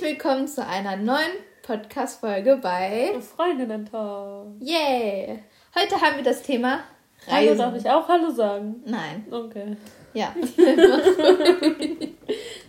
Herzlich 0.00 0.16
willkommen 0.18 0.48
zu 0.48 0.66
einer 0.66 0.96
neuen 0.96 1.30
Podcast-Folge 1.62 2.56
bei 2.62 3.20
Freundinnen-Talk. 3.20 4.46
Yay! 4.60 5.40
Heute 5.78 6.00
haben 6.00 6.16
wir 6.16 6.22
das 6.24 6.42
Thema 6.42 6.80
Hallo, 7.26 7.54
darf 7.54 7.76
ich 7.76 7.86
auch 7.90 8.08
Hallo 8.08 8.30
sagen? 8.30 8.82
Nein. 8.86 9.26
Okay. 9.30 9.76
Ja. 10.14 10.34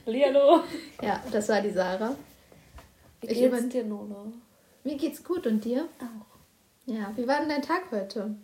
Hallo. 0.05 0.59
Ja, 1.02 1.23
das 1.31 1.47
war 1.47 1.62
die 1.62 1.70
Sarah. 1.70 2.13
Wie 3.21 3.27
Ich 3.27 3.39
geht's 3.39 3.59
über- 3.59 3.61
dir, 3.61 3.86
Nona? 3.86 4.25
Mir 4.84 4.98
geht's 4.98 5.23
gut 5.23 5.48
und 5.48 5.63
dir? 5.63 5.88
Auch. 6.00 6.25
Ja, 6.86 7.13
wie 7.16 7.25
war 7.27 7.39
denn 7.39 7.48
dein 7.50 7.61
Tag 7.61 7.84
heute? 7.91 8.36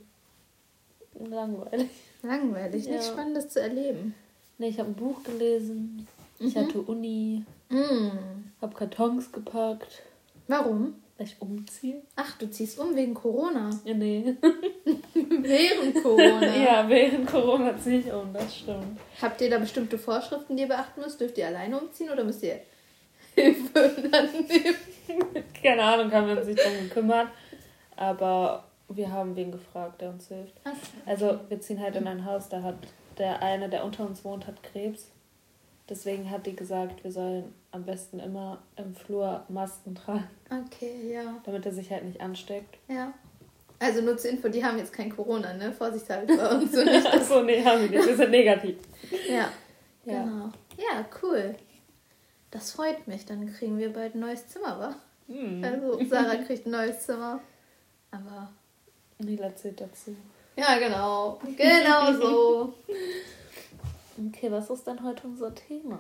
Langweilig. 1.19 1.89
Langweilig, 2.23 2.85
Ja. 2.85 2.91
nichts 2.91 3.07
Spannendes 3.07 3.49
zu 3.49 3.59
erleben. 3.61 4.15
Nee, 4.57 4.69
ich 4.69 4.79
habe 4.79 4.91
ein 4.91 4.95
Buch 4.95 5.23
gelesen. 5.23 6.07
Ich 6.39 6.55
Mhm. 6.55 6.59
hatte 6.59 6.81
Uni. 6.83 7.43
Mm. 7.69 8.51
Hab 8.61 8.75
Kartons 8.75 9.31
gepackt. 9.31 10.01
Warum? 10.47 10.95
Weil 11.17 11.27
ich 11.27 11.35
umziehe. 11.41 12.01
Ach, 12.15 12.37
du 12.37 12.49
ziehst 12.49 12.79
um 12.79 12.95
wegen 12.95 13.13
Corona. 13.13 13.69
Ja, 13.83 13.93
nee. 13.93 14.35
Während 15.13 16.01
Corona. 16.03 16.55
ja, 16.55 16.87
während 16.87 17.27
Corona 17.27 17.75
ziehe 17.77 17.99
ich 17.99 18.11
um, 18.13 18.31
das 18.33 18.57
stimmt. 18.57 18.99
Habt 19.21 19.41
ihr 19.41 19.49
da 19.49 19.57
bestimmte 19.57 19.97
Vorschriften, 19.97 20.55
die 20.55 20.63
ihr 20.63 20.67
beachten 20.67 21.01
müsst? 21.01 21.19
Dürft 21.19 21.37
ihr 21.37 21.47
alleine 21.47 21.79
umziehen 21.79 22.09
oder 22.11 22.23
müsst 22.23 22.43
ihr 22.43 22.59
Hilfe 23.35 23.91
dann 24.11 24.29
nehmen? 24.47 25.43
Keine 25.61 25.83
Ahnung, 25.83 26.11
haben 26.11 26.27
wir 26.27 26.37
uns 26.37 26.47
nicht 26.47 26.63
drum 26.63 26.73
gekümmert. 26.87 27.27
Aber 27.95 28.63
wir 28.89 29.11
haben 29.11 29.35
wen 29.35 29.51
gefragt, 29.51 30.01
der 30.01 30.09
uns 30.09 30.27
hilft. 30.27 30.53
Ach, 30.63 30.71
Also 31.05 31.39
wir 31.49 31.59
ziehen 31.59 31.81
halt 31.81 31.95
in 31.95 32.07
ein 32.07 32.25
Haus, 32.25 32.47
da 32.49 32.61
hat 32.61 32.77
der 33.17 33.41
eine, 33.41 33.69
der 33.69 33.83
unter 33.83 34.05
uns 34.05 34.23
wohnt, 34.23 34.45
hat 34.47 34.61
Krebs. 34.63 35.09
Deswegen 35.89 36.29
hat 36.29 36.45
die 36.45 36.55
gesagt, 36.55 37.03
wir 37.03 37.11
sollen 37.11 37.53
am 37.71 37.83
besten 37.85 38.19
immer 38.19 38.61
im 38.75 38.93
Flur 38.95 39.43
Masken 39.47 39.95
tragen, 39.95 40.27
Okay, 40.65 41.13
ja. 41.13 41.35
damit 41.45 41.65
er 41.65 41.71
sich 41.71 41.89
halt 41.91 42.03
nicht 42.03 42.19
ansteckt. 42.21 42.77
Ja. 42.89 43.13
Also 43.79 44.01
nur 44.01 44.17
zur 44.17 44.31
Info, 44.31 44.49
die 44.49 44.65
haben 44.65 44.77
jetzt 44.77 44.91
kein 44.91 45.15
Corona, 45.15 45.53
ne? 45.53 45.71
Vorsichtshalber 45.71 46.35
bei 46.35 46.49
uns 46.55 46.71
so 46.73 46.83
nicht. 46.83 47.05
Achso, 47.13 47.43
nee, 47.43 47.63
haben 47.63 47.81
wir 47.83 47.89
nicht. 47.89 48.07
Wir 48.07 48.17
sind 48.17 48.31
negativ. 48.31 48.75
Ja, 49.29 49.49
Ja. 50.05 50.23
genau. 50.23 50.49
Ja, 50.77 51.05
cool. 51.21 51.55
Das 52.51 52.71
freut 52.71 53.07
mich. 53.07 53.25
Dann 53.25 53.53
kriegen 53.53 53.77
wir 53.77 53.93
bald 53.93 54.15
ein 54.15 54.19
neues 54.21 54.47
Zimmer, 54.47 54.79
wa? 54.79 54.95
Hm. 55.27 55.63
Also 55.63 56.03
Sarah 56.09 56.35
kriegt 56.37 56.65
ein 56.65 56.71
neues 56.71 57.01
Zimmer. 57.01 57.39
Aber 58.11 58.49
Nila 59.19 59.55
zählt 59.55 59.79
dazu. 59.79 60.15
ja, 60.55 60.77
genau. 60.79 61.39
Genau 61.55 62.13
so. 62.13 62.73
Okay, 64.19 64.51
was 64.51 64.71
ist 64.71 64.87
denn 64.87 65.03
heute 65.03 65.27
unser 65.27 65.53
Thema? 65.53 65.99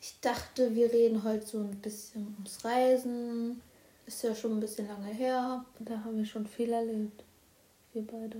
Ich 0.00 0.20
dachte, 0.20 0.72
wir 0.72 0.92
reden 0.92 1.24
heute 1.24 1.44
so 1.44 1.58
ein 1.58 1.80
bisschen 1.80 2.32
ums 2.36 2.64
Reisen. 2.64 3.60
Ist 4.06 4.22
ja 4.22 4.34
schon 4.36 4.52
ein 4.52 4.60
bisschen 4.60 4.86
lange 4.86 5.12
her. 5.12 5.64
Da 5.80 5.98
haben 6.04 6.16
wir 6.16 6.24
schon 6.24 6.46
viel 6.46 6.72
erlebt. 6.72 7.24
Wir 7.92 8.06
beide. 8.06 8.36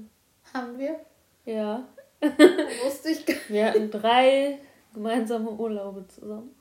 Haben 0.55 0.79
wir? 0.79 1.01
Ja. 1.45 1.89
Wusste 2.85 3.11
ich 3.11 3.27
gar 3.27 3.37
Wir 3.49 3.67
hatten 3.67 3.91
drei 3.91 4.61
gemeinsame 4.95 5.51
Urlaube 5.51 6.07
zusammen. 6.07 6.55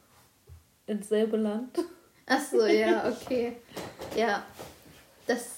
Ins 0.88 1.08
selbe 1.08 1.38
Land. 1.38 1.78
Ach 2.26 2.42
so, 2.42 2.66
ja, 2.66 3.12
okay. 3.12 3.58
Ja, 4.16 4.44
das 5.28 5.58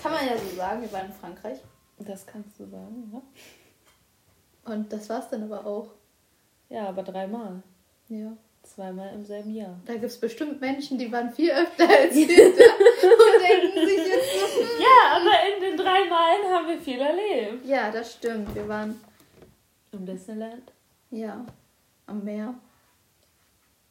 kann 0.00 0.12
man 0.12 0.26
ja 0.26 0.38
so 0.38 0.56
sagen. 0.56 0.80
Wir 0.80 0.92
waren 0.92 1.06
in 1.06 1.12
Frankreich. 1.12 1.58
Das 1.98 2.24
kannst 2.24 2.58
du 2.60 2.66
sagen, 2.66 3.10
ja? 3.12 3.20
Und 4.64 4.92
das 4.92 5.08
war's 5.08 5.28
dann 5.30 5.42
aber 5.44 5.66
auch. 5.66 5.88
Ja, 6.68 6.88
aber 6.88 7.02
dreimal. 7.02 7.62
Ja. 8.08 8.32
Zweimal 8.62 9.12
im 9.12 9.24
selben 9.24 9.52
Jahr. 9.54 9.76
Da 9.86 9.94
gibt 9.94 10.04
es 10.04 10.20
bestimmt 10.20 10.60
Menschen, 10.60 10.96
die 10.96 11.10
waren 11.10 11.32
viel 11.32 11.50
öfter 11.50 11.88
als 11.88 12.14
wir 12.14 12.26
da 12.28 12.32
und 13.08 13.42
denken 13.42 13.86
sich 13.86 14.06
jetzt 14.06 14.32
so. 14.34 14.62
Ja, 14.80 15.16
aber 15.16 15.32
in 15.54 15.62
den 15.62 15.76
drei 15.76 16.08
Malen 16.08 16.44
haben 16.48 16.68
wir 16.68 16.78
viel 16.78 17.00
erlebt. 17.00 17.66
Ja, 17.66 17.90
das 17.90 18.12
stimmt. 18.12 18.54
Wir 18.54 18.68
waren, 18.68 19.00
Im 19.90 20.06
Disneyland? 20.06 20.70
ja, 21.10 21.44
am 22.06 22.22
Meer. 22.22 22.54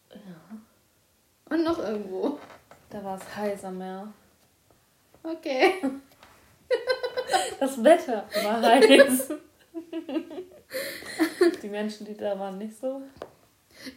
Ja. 0.09 0.57
Und 1.49 1.63
noch 1.63 1.79
irgendwo. 1.79 2.39
Da 2.89 3.03
war 3.03 3.17
es 3.17 3.35
heiß 3.35 3.65
am 3.65 3.77
Meer. 3.77 4.13
Okay. 5.23 5.81
Das 7.59 7.83
Wetter 7.83 8.25
war 8.43 8.61
heiß. 8.61 9.33
Die 11.63 11.69
Menschen, 11.69 12.05
die 12.05 12.15
da 12.15 12.37
waren, 12.39 12.57
nicht 12.57 12.79
so. 12.79 13.01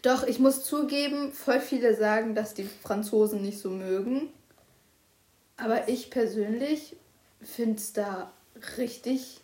Doch, 0.03 0.27
ich 0.27 0.39
muss 0.39 0.65
zugeben, 0.65 1.33
voll 1.33 1.61
viele 1.61 1.95
sagen, 1.95 2.35
dass 2.35 2.55
die 2.55 2.65
Franzosen 2.65 3.43
nicht 3.43 3.59
so 3.59 3.71
mögen. 3.71 4.29
Aber 5.57 5.89
ich 5.89 6.11
persönlich 6.11 6.97
finde 7.43 7.77
es 7.77 7.93
da 7.93 8.33
richtig 8.79 9.41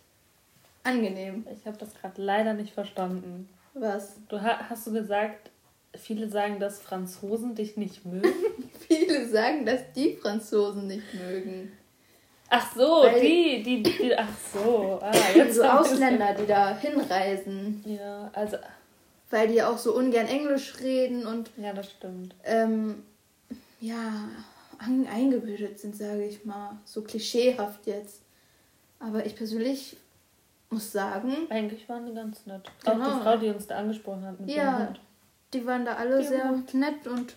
angenehm. 0.83 1.45
Ich 1.53 1.65
habe 1.65 1.77
das 1.77 1.93
gerade 1.93 2.21
leider 2.21 2.53
nicht 2.53 2.73
verstanden. 2.73 3.47
Was? 3.73 4.15
Du 4.27 4.41
ha 4.41 4.69
hast 4.69 4.87
du 4.87 4.91
gesagt, 4.91 5.51
viele 5.95 6.29
sagen, 6.29 6.59
dass 6.59 6.81
Franzosen 6.81 7.55
dich 7.55 7.77
nicht 7.77 8.05
mögen? 8.05 8.33
Viele 8.87 9.29
sagen, 9.29 9.65
dass 9.65 9.93
die 9.95 10.17
Franzosen 10.17 10.87
nicht 10.87 11.13
mögen. 11.13 11.71
Ach 12.53 12.75
so, 12.75 13.03
Weil- 13.03 13.21
die, 13.21 13.63
die, 13.63 13.81
die, 13.81 14.13
ach 14.17 14.27
so. 14.53 14.99
Ah, 15.01 15.11
jetzt 15.35 15.55
so 15.55 15.63
Ausländer, 15.63 16.33
die 16.33 16.45
da 16.45 16.77
hinreisen. 16.77 17.81
Ja, 17.85 18.29
also, 18.33 18.57
Weil 19.29 19.47
die 19.47 19.63
auch 19.63 19.77
so 19.77 19.95
ungern 19.95 20.27
Englisch 20.27 20.73
reden 20.81 21.25
und 21.25 21.49
ja, 21.57 21.71
das 21.71 21.89
stimmt. 21.91 22.35
ähm, 22.43 23.03
ja, 23.79 24.27
eingebildet 24.79 25.79
sind, 25.79 25.95
sage 25.95 26.25
ich 26.25 26.43
mal. 26.43 26.77
So 26.83 27.01
klischeehaft 27.01 27.87
jetzt. 27.87 28.21
Aber 28.99 29.25
ich 29.25 29.35
persönlich 29.35 29.95
muss 30.69 30.91
sagen, 30.91 31.33
Eigentlich 31.49 31.87
waren 31.87 32.05
die 32.05 32.13
ganz 32.13 32.45
nett. 32.45 32.69
Genau. 32.83 32.93
Auch 33.05 33.13
die 33.17 33.23
Frau, 33.23 33.37
die 33.37 33.47
uns 33.49 33.67
da 33.67 33.77
angesprochen 33.77 34.25
hat 34.25 34.39
mit 34.39 34.49
Ja. 34.49 34.93
die 35.53 35.65
waren 35.65 35.85
da 35.85 35.93
alle 35.95 36.19
Die 36.21 36.27
sehr 36.27 36.51
nett 36.73 37.07
und 37.07 37.35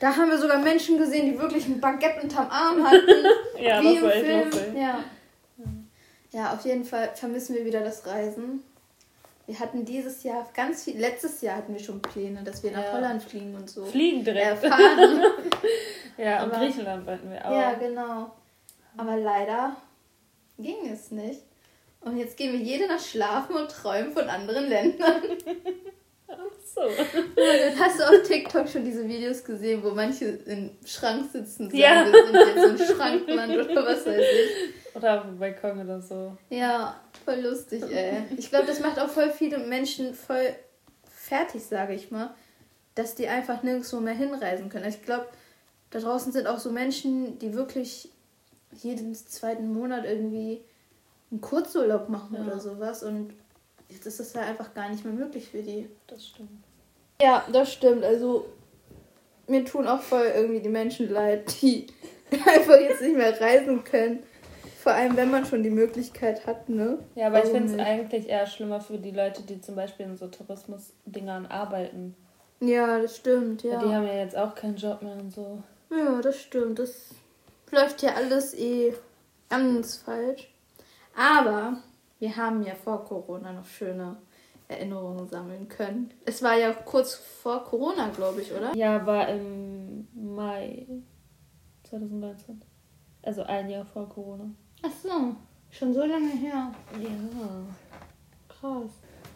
da 0.00 0.16
haben 0.16 0.30
wir 0.30 0.38
sogar 0.38 0.58
Menschen 0.58 0.98
gesehen, 0.98 1.26
die 1.26 1.38
wirklich 1.38 1.66
ein 1.66 1.80
Baguette 1.80 2.22
unterm 2.22 2.48
Arm 2.50 2.84
hatten. 2.84 3.06
Ja, 3.60 3.80
wie 3.82 3.88
das 3.88 3.96
im 3.96 4.02
war 4.02 4.12
echt 4.14 4.24
Film. 4.24 4.44
lustig. 4.44 4.74
Ja. 4.74 5.04
ja, 6.32 6.52
auf 6.54 6.64
jeden 6.64 6.84
Fall 6.84 7.10
vermissen 7.14 7.54
wir 7.54 7.64
wieder 7.66 7.80
das 7.80 8.06
Reisen. 8.06 8.62
Wir 9.46 9.58
hatten 9.60 9.84
dieses 9.84 10.22
Jahr 10.22 10.48
ganz 10.54 10.84
viel, 10.84 10.98
letztes 10.98 11.42
Jahr 11.42 11.56
hatten 11.58 11.74
wir 11.74 11.80
schon 11.80 12.00
Pläne, 12.00 12.42
dass 12.42 12.62
wir 12.62 12.70
nach 12.70 12.84
Ja. 12.84 12.92
Holland 12.94 13.22
fliegen 13.22 13.54
und 13.54 13.68
so. 13.68 13.84
Fliegen 13.84 14.24
direkt. 14.24 14.62
Erfahren. 14.64 15.22
Ja, 16.16 16.42
und 16.44 16.52
Griechenland 16.52 17.06
wollten 17.06 17.30
wir 17.30 17.42
auch. 17.46 17.50
Ja, 17.50 17.72
genau. 17.74 18.30
Aber 18.96 19.16
leider 19.16 19.74
ging 20.58 20.90
es 20.92 21.10
nicht. 21.10 21.40
Und 22.02 22.18
jetzt 22.18 22.36
gehen 22.36 22.52
wir 22.52 22.60
jede 22.60 22.86
Nacht 22.88 23.06
schlafen 23.06 23.56
und 23.56 23.70
träumen 23.70 24.12
von 24.12 24.28
anderen 24.28 24.68
Ländern. 24.68 25.22
Ach 26.32 26.36
so. 26.74 26.82
Hast 27.78 27.98
du 27.98 28.04
auf 28.04 28.22
TikTok 28.26 28.68
schon 28.68 28.84
diese 28.84 29.06
Videos 29.08 29.42
gesehen, 29.44 29.82
wo 29.82 29.90
manche 29.90 30.26
im 30.26 30.70
Schrank 30.84 31.30
sitzen, 31.32 31.66
sagen, 31.70 31.76
Ja. 31.76 32.06
wir 32.06 32.24
sind 32.26 32.34
jetzt 32.76 32.90
im 32.90 32.96
Schrankland 32.96 33.52
oder 33.56 33.86
was 33.86 34.06
weiß 34.06 34.20
ich. 34.20 34.94
Oder 34.96 35.18
auf 35.18 35.26
dem 35.26 35.38
Balkon 35.38 35.80
oder 35.80 36.00
so. 36.00 36.36
Ja, 36.50 37.00
voll 37.24 37.40
lustig, 37.40 37.82
ey. 37.90 38.22
Ich 38.36 38.50
glaube, 38.50 38.66
das 38.66 38.80
macht 38.80 38.98
auch 38.98 39.08
voll 39.08 39.30
viele 39.30 39.58
Menschen 39.58 40.14
voll 40.14 40.54
fertig, 41.12 41.64
sage 41.64 41.94
ich 41.94 42.10
mal, 42.10 42.34
dass 42.94 43.14
die 43.14 43.28
einfach 43.28 43.62
nirgendwo 43.62 44.00
mehr 44.00 44.14
hinreisen 44.14 44.68
können. 44.68 44.88
Ich 44.88 45.02
glaube, 45.02 45.26
da 45.90 46.00
draußen 46.00 46.32
sind 46.32 46.46
auch 46.46 46.58
so 46.58 46.70
Menschen, 46.70 47.38
die 47.38 47.54
wirklich 47.54 48.08
jeden 48.82 49.14
zweiten 49.14 49.72
Monat 49.72 50.04
irgendwie 50.04 50.60
einen 51.30 51.40
Kurzurlaub 51.40 52.08
machen 52.08 52.36
Ja. 52.36 52.44
oder 52.46 52.58
sowas 52.60 53.02
und 53.02 53.32
jetzt 53.90 54.06
ist 54.06 54.20
das 54.20 54.32
ja 54.32 54.42
einfach 54.42 54.72
gar 54.74 54.88
nicht 54.88 55.04
mehr 55.04 55.14
möglich 55.14 55.48
für 55.48 55.62
die. 55.62 55.88
Das 56.06 56.26
stimmt. 56.26 56.50
Ja, 57.20 57.44
das 57.52 57.72
stimmt. 57.72 58.04
Also 58.04 58.46
mir 59.46 59.64
tun 59.64 59.86
auch 59.86 60.00
voll 60.00 60.30
irgendwie 60.34 60.60
die 60.60 60.68
Menschen 60.68 61.10
leid, 61.10 61.60
die 61.60 61.86
einfach 62.46 62.80
jetzt 62.80 63.02
nicht 63.02 63.16
mehr 63.16 63.38
reisen 63.40 63.84
können. 63.84 64.22
Vor 64.82 64.92
allem, 64.92 65.16
wenn 65.16 65.30
man 65.30 65.44
schon 65.44 65.62
die 65.62 65.70
Möglichkeit 65.70 66.46
hat, 66.46 66.70
ne? 66.70 66.98
Ja, 67.14 67.26
aber 67.26 67.38
ich 67.38 67.50
Warum 67.50 67.68
finde 67.68 67.82
es 67.82 67.86
eigentlich 67.86 68.28
eher 68.28 68.46
schlimmer 68.46 68.80
für 68.80 68.96
die 68.96 69.10
Leute, 69.10 69.42
die 69.42 69.60
zum 69.60 69.76
Beispiel 69.76 70.06
in 70.06 70.16
so 70.16 70.28
Tourismus-Dingern 70.28 71.46
arbeiten. 71.46 72.16
Ja, 72.60 72.98
das 72.98 73.16
stimmt, 73.16 73.64
Weil 73.64 73.72
ja. 73.72 73.78
Die 73.78 73.94
haben 73.94 74.06
ja 74.06 74.14
jetzt 74.14 74.36
auch 74.36 74.54
keinen 74.54 74.76
Job 74.76 75.02
mehr 75.02 75.16
und 75.16 75.32
so. 75.32 75.62
Ja, 75.90 76.22
das 76.22 76.40
stimmt. 76.40 76.78
Das 76.78 77.10
läuft 77.70 78.00
ja 78.02 78.14
alles 78.14 78.54
eh 78.54 78.94
ganz 79.50 79.96
falsch. 79.96 80.48
Aber 81.14 81.78
wir 82.20 82.36
haben 82.36 82.62
ja 82.62 82.74
vor 82.74 83.04
Corona 83.04 83.52
noch 83.52 83.66
schöne 83.66 84.16
Erinnerungen 84.68 85.28
sammeln 85.28 85.68
können. 85.68 86.14
Es 86.24 86.42
war 86.42 86.56
ja 86.56 86.72
kurz 86.72 87.14
vor 87.14 87.64
Corona, 87.64 88.08
glaube 88.10 88.40
ich, 88.42 88.52
oder? 88.52 88.74
Ja, 88.76 89.04
war 89.04 89.28
im 89.28 90.06
Mai 90.14 90.86
2019. 91.82 92.62
Also 93.22 93.42
ein 93.42 93.68
Jahr 93.68 93.84
vor 93.84 94.08
Corona. 94.08 94.48
Ach 94.82 94.92
so, 95.02 95.34
schon 95.70 95.92
so 95.92 96.04
lange 96.04 96.30
her. 96.30 96.72
Ja. 97.02 97.66
Krass. 98.48 98.90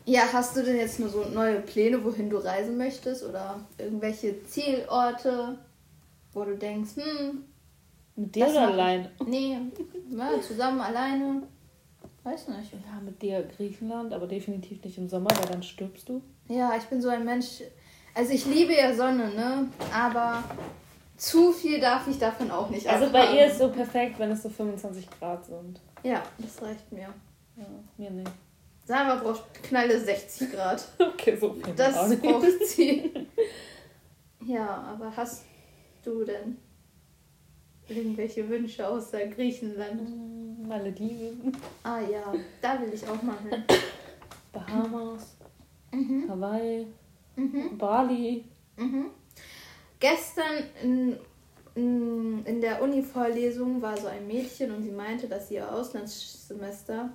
Ja, 0.06 0.22
hast 0.32 0.56
du 0.56 0.62
denn 0.62 0.76
jetzt 0.76 1.00
nur 1.00 1.08
so 1.08 1.25
neue 1.25 1.60
Pläne, 1.60 2.04
wohin 2.04 2.31
du 2.31 2.36
reisen 2.36 2.76
möchtest 2.76 3.25
oder 3.25 3.60
irgendwelche 3.78 4.44
Zielorte? 4.44 5.58
wo 6.34 6.44
du 6.44 6.56
denkst, 6.56 6.96
hm. 6.96 7.44
Mit 8.16 8.34
dir 8.34 8.46
oder 8.46 8.69
alleine? 8.69 9.10
Nee, 9.26 9.58
ja, 10.10 10.40
zusammen, 10.40 10.81
alleine. 10.81 11.42
Weiß 12.24 12.48
nicht. 12.48 12.72
Ja, 12.72 13.00
mit 13.04 13.20
dir 13.20 13.42
Griechenland, 13.56 14.12
aber 14.12 14.26
definitiv 14.26 14.82
nicht 14.82 14.96
im 14.98 15.08
Sommer, 15.08 15.30
weil 15.38 15.46
dann 15.50 15.62
stirbst 15.62 16.08
du. 16.08 16.22
Ja, 16.48 16.74
ich 16.76 16.84
bin 16.84 17.00
so 17.00 17.08
ein 17.10 17.24
Mensch. 17.24 17.62
Also 18.14 18.32
ich 18.32 18.46
liebe 18.46 18.72
ja 18.74 18.94
Sonne, 18.94 19.28
ne? 19.34 19.68
Aber 19.92 20.42
zu 21.16 21.52
viel 21.52 21.80
darf 21.80 22.06
ich 22.08 22.18
davon 22.18 22.50
auch 22.50 22.70
nicht 22.70 22.88
Also 22.88 23.06
abhaben. 23.06 23.30
bei 23.30 23.36
ihr 23.36 23.46
ist 23.46 23.58
so 23.58 23.68
perfekt, 23.68 24.18
wenn 24.18 24.30
es 24.30 24.42
so 24.42 24.48
25 24.48 25.08
Grad 25.18 25.44
sind. 25.44 25.80
Ja, 26.02 26.22
das 26.38 26.62
reicht 26.62 26.90
mir. 26.90 27.08
Ja, 27.56 27.64
mir 27.98 28.10
nicht. 28.10 28.30
Sarah 28.86 29.16
braucht 29.16 29.62
knalle 29.62 29.98
60 29.98 30.50
Grad. 30.52 30.82
okay, 30.98 31.36
so 31.36 31.52
viel. 31.52 31.74
Das 31.74 32.18
braucht 32.20 32.66
sie. 32.66 33.10
ja, 34.46 34.66
aber 34.66 35.14
hast 35.16 35.44
du 36.02 36.24
denn 36.24 36.56
irgendwelche 37.88 38.48
Wünsche 38.48 38.86
außer 38.86 39.26
Griechenland? 39.26 40.00
Mm, 40.08 40.69
Malediven. 40.69 41.52
Ah 41.82 42.00
ja, 42.00 42.32
da 42.60 42.81
will 42.81 42.92
ich 42.92 43.06
auch 43.06 43.22
mal 43.22 43.36
hin. 43.48 43.62
Bahamas, 44.52 45.36
mhm. 45.92 46.28
Hawaii, 46.28 46.86
mhm. 47.36 47.76
Bali. 47.76 48.44
Mhm. 48.76 49.06
Gestern 49.98 50.64
in, 50.82 51.16
in, 51.75 52.44
in 52.44 52.60
der 52.60 52.82
Uni-Vorlesung 52.82 53.82
war 53.82 53.96
so 53.96 54.06
ein 54.06 54.26
Mädchen 54.26 54.70
und 54.70 54.82
sie 54.82 54.90
meinte, 54.90 55.28
dass 55.28 55.48
sie 55.48 55.54
ihr 55.54 55.72
Auslandssemester 55.72 57.10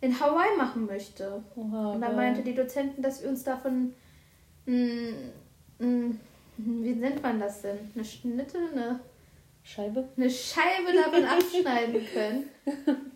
in 0.00 0.18
Hawaii 0.18 0.56
machen 0.56 0.86
möchte. 0.86 1.42
Oha, 1.54 1.92
und 1.92 2.00
da 2.00 2.10
meinte 2.10 2.42
die 2.42 2.54
Dozentin, 2.54 3.02
dass 3.02 3.22
wir 3.22 3.28
uns 3.28 3.44
davon 3.44 3.94
mh, 4.66 5.12
mh, 5.78 6.14
wie 6.58 6.94
nennt 6.94 7.22
man 7.22 7.38
das 7.38 7.62
denn? 7.62 7.78
Eine 7.94 8.04
Schnitte? 8.04 8.58
Eine 8.72 9.00
Scheibe? 9.66 10.08
Eine 10.16 10.30
Scheibe 10.30 10.92
davon 10.94 11.24
abschneiden 11.26 12.06
können. 12.12 12.48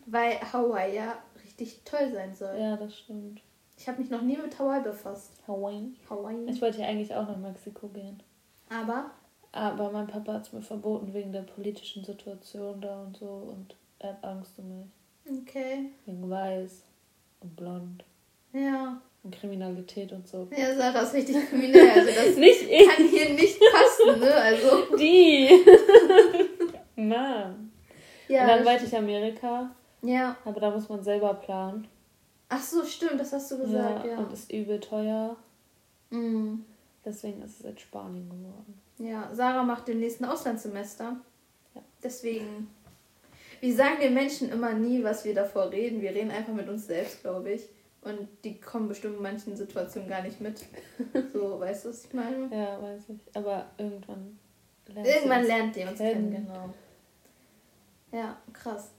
Weil 0.07 0.41
Hawaii 0.53 0.97
ja 0.97 1.17
richtig 1.45 1.83
toll 1.85 2.11
sein 2.13 2.35
soll. 2.35 2.59
Ja, 2.59 2.77
das 2.77 2.99
stimmt. 2.99 3.41
Ich 3.79 3.89
habe 3.89 4.01
mich 4.03 4.11
noch 4.11 4.23
nie 4.23 4.37
mit 4.37 4.59
Hawaii 4.59 4.83
befasst. 4.83 5.33
Hawaii? 5.47 5.95
Hawaii. 6.11 6.51
Ich 6.51 6.61
wollte 6.61 6.81
ja 6.81 6.89
eigentlich 6.89 7.15
auch 7.15 7.27
nach 7.27 7.37
Mexiko 7.37 7.87
gehen. 7.89 8.21
Aber? 8.69 9.13
Aber 9.53 9.91
mein 9.93 10.09
Papa 10.09 10.35
hat 10.35 10.47
es 10.47 10.53
mir 10.53 10.61
verboten 10.63 11.15
wegen 11.15 11.33
der 11.33 11.43
politischen 11.43 12.05
Situation 12.05 12.81
da 12.81 13.03
und 13.03 13.17
so 13.17 13.27
und 13.27 13.77
er 14.01 14.11
hat 14.11 14.25
Angst 14.25 14.59
um 14.59 14.69
mich. 14.69 15.41
Okay. 15.43 15.91
Wegen 16.05 16.29
weiß 16.29 16.83
und 17.41 17.57
blond. 17.57 18.05
Ja. 18.53 19.01
Und 19.23 19.35
Kriminalität 19.39 20.13
und 20.13 20.27
so. 20.27 20.49
Ja, 20.57 20.75
Sarah 20.75 21.03
ist 21.03 21.13
richtig 21.13 21.49
kriminell. 21.49 21.91
Also 21.91 22.09
das 22.09 22.37
nicht 22.37 22.63
ich. 22.63 22.89
kann 22.89 23.07
hier 23.07 23.31
nicht 23.35 23.61
passen, 23.61 24.21
ne? 24.21 24.35
Also. 24.35 24.97
Die. 24.99 25.51
Mann. 26.97 27.71
Ja, 28.29 28.43
und 28.43 28.49
dann 28.49 28.65
wollte 28.65 28.85
ich 28.87 28.97
Amerika. 28.97 29.75
Ja. 30.03 30.37
Aber 30.45 30.61
da 30.61 30.71
muss 30.71 30.89
man 30.89 31.03
selber 31.03 31.35
planen. 31.35 31.87
Ach 32.49 32.63
so, 32.63 32.85
stimmt, 32.85 33.21
das 33.21 33.33
hast 33.33 33.51
du 33.51 33.59
gesagt, 33.59 34.07
ja. 34.07 34.13
ja. 34.13 34.19
Und 34.19 34.33
ist 34.33 34.51
übel 34.53 34.81
teuer. 34.81 35.37
Mhm. 36.11 36.65
Deswegen 37.05 37.43
ist 37.43 37.61
es 37.61 37.67
jetzt 37.67 37.81
Spanien 37.81 38.29
geworden. 38.29 38.81
Ja, 38.99 39.31
Sarah 39.33 39.63
macht 39.63 39.89
den 39.89 40.01
nächsten 40.01 40.25
Auslandssemester. 40.25 41.17
Ja. 41.75 41.83
Deswegen. 42.03 42.69
Wir 43.61 43.75
sagen 43.75 43.97
den 44.01 44.15
Menschen 44.15 44.51
immer 44.51 44.73
nie, 44.73 45.05
was 45.05 45.25
wir 45.25 45.35
davor 45.35 45.71
reden. 45.71 46.01
Wir 46.01 46.15
reden 46.15 46.31
einfach 46.31 46.55
mit 46.55 46.69
uns 46.69 46.87
selbst, 46.87 47.23
glaube 47.23 47.53
ich. 47.53 47.69
Und 48.03 48.29
die 48.45 48.59
kommen 48.59 48.89
bestimmt 48.89 49.17
in 49.17 49.23
manchen 49.23 49.57
Situationen 49.57 50.09
gar 50.09 50.23
nicht 50.23 50.41
mit. 50.41 50.65
So, 51.33 51.61
weißt 51.61 51.85
du, 51.85 51.89
was 51.91 52.05
ich 52.05 52.13
meine? 52.15 52.49
Ja, 52.51 52.81
weiß 52.81 53.03
ich. 53.11 53.37
Aber 53.37 53.71
irgendwann 53.77 54.39
lernt 54.87 55.07
Irgendwann 55.07 55.45
lernt 55.45 55.77
ihr 55.77 55.89
uns 55.89 55.99
kennen, 55.99 56.31
genau. 56.31 56.75
Ja, 58.13 58.37
krass. 58.53 58.91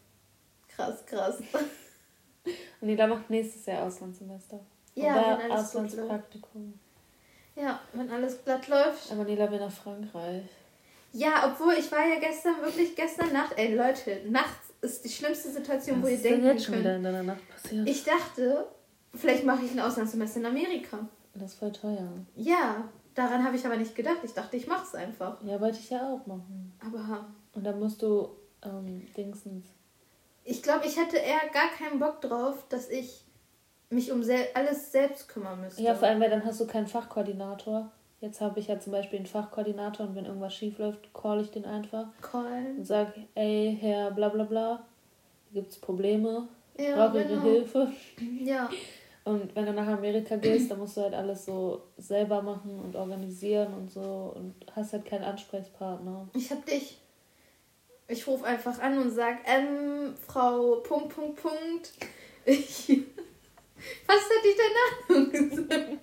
Krass, 0.67 1.05
krass. 1.05 1.39
Und 2.45 2.87
Nila 2.87 3.07
macht 3.07 3.29
nächstes 3.29 3.65
Jahr 3.65 3.83
Auslandssemester. 3.83 4.59
Ja, 4.95 5.13
Oder 5.13 5.39
wenn 5.39 5.51
alles 5.51 5.65
Auslandspraktikum. 5.65 6.79
Ja, 7.55 7.79
wenn 7.93 8.09
alles 8.09 8.43
glatt 8.43 8.67
läuft. 8.67 9.11
Aber 9.11 9.23
Nila 9.23 9.51
will 9.51 9.59
nach 9.59 9.71
Frankreich. 9.71 10.43
Ja, 11.13 11.51
obwohl 11.51 11.73
ich 11.73 11.91
war 11.91 12.07
ja 12.07 12.19
gestern, 12.19 12.61
wirklich 12.61 12.95
gestern 12.95 13.33
Nacht, 13.33 13.53
ey 13.57 13.75
Leute, 13.75 14.21
nachts 14.29 14.69
ist 14.81 15.03
die 15.03 15.09
schlimmste 15.09 15.51
Situation, 15.51 16.01
Was 16.01 16.09
wo 16.09 16.13
ihr 16.13 16.17
denkt. 16.21 16.43
Was 16.43 16.47
ist 16.47 16.53
jetzt 16.53 16.65
schon 16.65 16.79
wieder 16.79 16.95
in 16.95 17.03
deiner 17.03 17.23
Nacht 17.23 17.49
passiert? 17.49 17.87
Ich 17.87 18.03
dachte, 18.03 18.67
vielleicht 19.13 19.45
mache 19.45 19.65
ich 19.65 19.71
ein 19.71 19.79
Auslandssemester 19.79 20.39
in 20.39 20.45
Amerika. 20.45 20.99
Das 21.33 21.53
ist 21.53 21.59
voll 21.59 21.71
teuer. 21.71 22.09
Ja, 22.35 22.89
daran 23.15 23.43
habe 23.43 23.55
ich 23.55 23.65
aber 23.65 23.77
nicht 23.77 23.95
gedacht. 23.95 24.19
Ich 24.23 24.33
dachte, 24.33 24.57
ich 24.57 24.67
mache 24.67 24.85
es 24.85 24.95
einfach. 24.95 25.37
Ja, 25.43 25.59
wollte 25.61 25.79
ich 25.79 25.89
ja 25.89 26.13
auch 26.13 26.25
machen. 26.27 26.73
Aber. 26.79 27.25
Und 27.53 27.63
dann 27.65 27.79
musst 27.79 28.01
du 28.01 28.29
ähm, 28.63 29.07
Dingsens. 29.15 29.65
Ich 30.43 30.63
glaube, 30.63 30.85
ich 30.85 30.97
hätte 30.97 31.17
eher 31.17 31.49
gar 31.53 31.69
keinen 31.77 31.99
Bock 31.99 32.21
drauf, 32.21 32.65
dass 32.69 32.89
ich 32.89 33.23
mich 33.89 34.11
um 34.11 34.23
sel 34.23 34.47
alles 34.53 34.91
selbst 34.91 35.29
kümmern 35.29 35.61
müsste. 35.61 35.81
Ja, 35.81 35.93
vor 35.95 36.07
allem, 36.07 36.19
weil 36.19 36.29
dann 36.29 36.45
hast 36.45 36.59
du 36.59 36.67
keinen 36.67 36.87
Fachkoordinator. 36.87 37.91
Jetzt 38.21 38.39
habe 38.39 38.59
ich 38.59 38.67
ja 38.67 38.79
zum 38.79 38.91
Beispiel 38.91 39.17
einen 39.17 39.25
Fachkoordinator 39.25 40.07
und 40.07 40.15
wenn 40.15 40.25
irgendwas 40.25 40.53
schief 40.53 40.77
läuft, 40.77 41.13
call 41.13 41.41
ich 41.41 41.51
den 41.51 41.65
einfach. 41.65 42.07
Call. 42.21 42.75
Und 42.77 42.85
sag, 42.85 43.13
ey, 43.35 43.77
Herr, 43.79 44.11
bla 44.11 44.29
bla 44.29 44.43
bla, 44.43 44.85
gibt 45.53 45.71
es 45.71 45.79
Probleme? 45.79 46.47
Ja, 46.77 47.07
brauche 47.07 47.23
genau. 47.23 47.43
Ihre 47.45 47.51
Hilfe. 47.51 47.91
Ja. 48.43 48.69
Und 49.23 49.55
wenn 49.55 49.65
du 49.65 49.73
nach 49.73 49.87
Amerika 49.87 50.35
gehst, 50.35 50.71
dann 50.71 50.79
musst 50.79 50.97
du 50.97 51.01
halt 51.01 51.13
alles 51.13 51.45
so 51.45 51.83
selber 51.97 52.41
machen 52.41 52.79
und 52.79 52.95
organisieren 52.95 53.73
und 53.73 53.91
so 53.91 54.33
und 54.35 54.55
hast 54.75 54.93
halt 54.93 55.05
keinen 55.05 55.23
Ansprechpartner. 55.23 56.27
Ich 56.33 56.49
hab 56.49 56.65
dich. 56.65 56.99
Ich 58.07 58.25
rufe 58.27 58.45
einfach 58.45 58.79
an 58.79 58.97
und 58.97 59.11
sag, 59.11 59.37
ähm, 59.45 60.15
Frau 60.27 60.77
Punkt, 60.77 61.15
Punkt, 61.15 61.41
Punkt. 61.41 61.91
Ich, 62.45 62.87
was 64.07 64.29
hätte 64.29 64.47
ich 64.47 64.57
deinen 64.57 65.29
Namen 65.29 65.31
gesagt? 65.31 65.97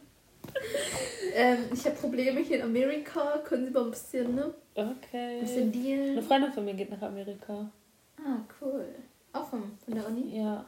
ähm, 1.34 1.58
ich 1.72 1.84
habe 1.84 1.96
Probleme 1.96 2.40
hier 2.40 2.58
in 2.58 2.62
Amerika. 2.62 3.38
Können 3.44 3.66
Sie 3.66 3.72
mal 3.72 3.84
ein 3.84 3.90
bisschen, 3.90 4.34
ne? 4.34 4.54
Okay. 4.74 5.38
Ein 5.38 5.40
bisschen 5.40 5.72
dealen. 5.72 6.12
Eine 6.12 6.22
Freundin 6.22 6.52
von 6.52 6.64
mir 6.64 6.74
geht 6.74 6.90
nach 6.90 7.02
Amerika. 7.02 7.70
Ah, 8.18 8.38
cool. 8.60 8.86
Auch 9.32 9.46
von, 9.46 9.62
von 9.84 9.94
der 9.94 10.06
Uni? 10.06 10.38
Ja. 10.38 10.64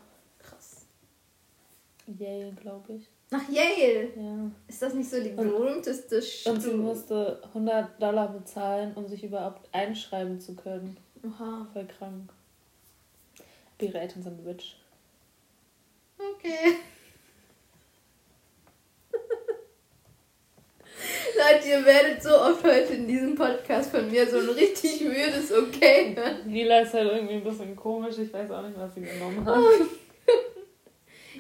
Yale, 2.19 2.53
glaube 2.61 2.95
ich. 2.95 3.09
Nach 3.31 3.49
Yale? 3.49 4.11
Ja. 4.17 4.51
Ist 4.67 4.83
das 4.83 4.95
nicht 4.95 5.09
so 5.09 5.23
die 5.23 5.31
berühmteste 5.31 6.21
Schule? 6.21 6.55
Und 6.55 6.61
sie 6.61 6.75
musste 6.75 7.41
100 7.49 8.03
Dollar 8.03 8.29
bezahlen, 8.29 8.93
um 8.95 9.07
sich 9.07 9.23
überhaupt 9.25 9.69
einschreiben 9.73 10.41
zu 10.41 10.55
können. 10.57 10.97
Aha. 11.25 11.67
Voll 11.73 11.87
krank. 11.87 12.33
Ihre 13.81 14.00
Eltern 14.00 14.23
sind 14.23 14.47
rich. 14.47 14.76
Okay. 16.19 16.76
Leute, 21.38 21.69
ihr 21.69 21.85
werdet 21.85 22.23
so 22.23 22.31
oft 22.31 22.62
heute 22.64 22.95
in 22.95 23.07
diesem 23.07 23.35
Podcast 23.35 23.90
von 23.90 24.11
mir 24.11 24.29
so 24.29 24.38
ein 24.38 24.50
richtig 24.50 25.00
müdes 25.00 25.50
Okay 25.52 26.14
hören. 26.14 26.37
Lila 26.47 26.81
ist 26.81 26.93
halt 26.93 27.11
irgendwie 27.11 27.35
ein 27.35 27.45
bisschen 27.45 27.75
komisch. 27.75 28.19
Ich 28.19 28.33
weiß 28.33 28.50
auch 28.50 28.62
nicht, 28.62 28.79
was 28.79 28.95
sie 28.95 29.02
genommen 29.02 29.45
hat. 29.45 29.57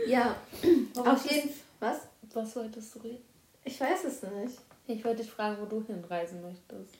Ja, 0.06 0.36
auf 0.96 1.30
jeden 1.30 1.48
Fall. 1.48 1.58
Was? 1.80 2.00
Was 2.34 2.56
wolltest 2.56 2.94
du 2.94 2.98
reden? 3.00 3.24
Ich 3.64 3.80
weiß 3.80 4.04
es 4.04 4.22
nicht. 4.22 4.58
Ich 4.86 5.04
wollte 5.04 5.22
dich 5.22 5.30
fragen, 5.30 5.56
wo 5.60 5.66
du 5.66 5.84
hinreisen 5.86 6.42
möchtest. 6.42 6.94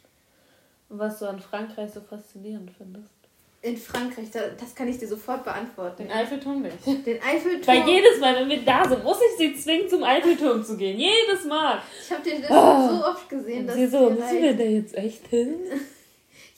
Und 0.89 0.99
was 0.99 1.19
du 1.19 1.29
an 1.29 1.41
Frankreich 1.41 1.91
so 1.93 2.01
faszinierend 2.01 2.71
findest. 2.77 3.15
In 3.63 3.77
Frankreich, 3.77 4.29
das 4.31 4.75
kann 4.75 4.89
ich 4.89 4.99
dir 4.99 5.07
sofort 5.07 5.45
beantworten. 5.45 6.05
Den 6.05 6.11
Eiffelturm 6.11 6.63
nicht. 6.63 6.87
Den 6.87 7.23
Eiffelturm. 7.23 7.67
Weil 7.67 7.87
jedes 7.87 8.19
Mal, 8.19 8.35
wenn 8.37 8.49
wir 8.49 8.65
da 8.65 8.89
sind, 8.89 9.05
muss 9.05 9.19
ich 9.21 9.37
sie 9.37 9.63
zwingen, 9.63 9.89
zum 9.89 10.03
Eiffelturm 10.03 10.65
zu 10.65 10.79
gehen. 10.79 10.99
Jedes 10.99 11.45
Mal. 11.45 11.83
Ich 12.03 12.11
habe 12.11 12.23
den 12.23 12.43
oh. 12.49 12.89
so 12.89 13.05
oft 13.05 13.29
gesehen, 13.29 13.67
dass 13.67 13.77
sie 13.77 13.87
so, 13.87 14.09
müssen 14.09 14.43
wir 14.43 14.57
da 14.57 14.65
jetzt 14.65 14.95
echt 14.97 15.27
hin? 15.27 15.57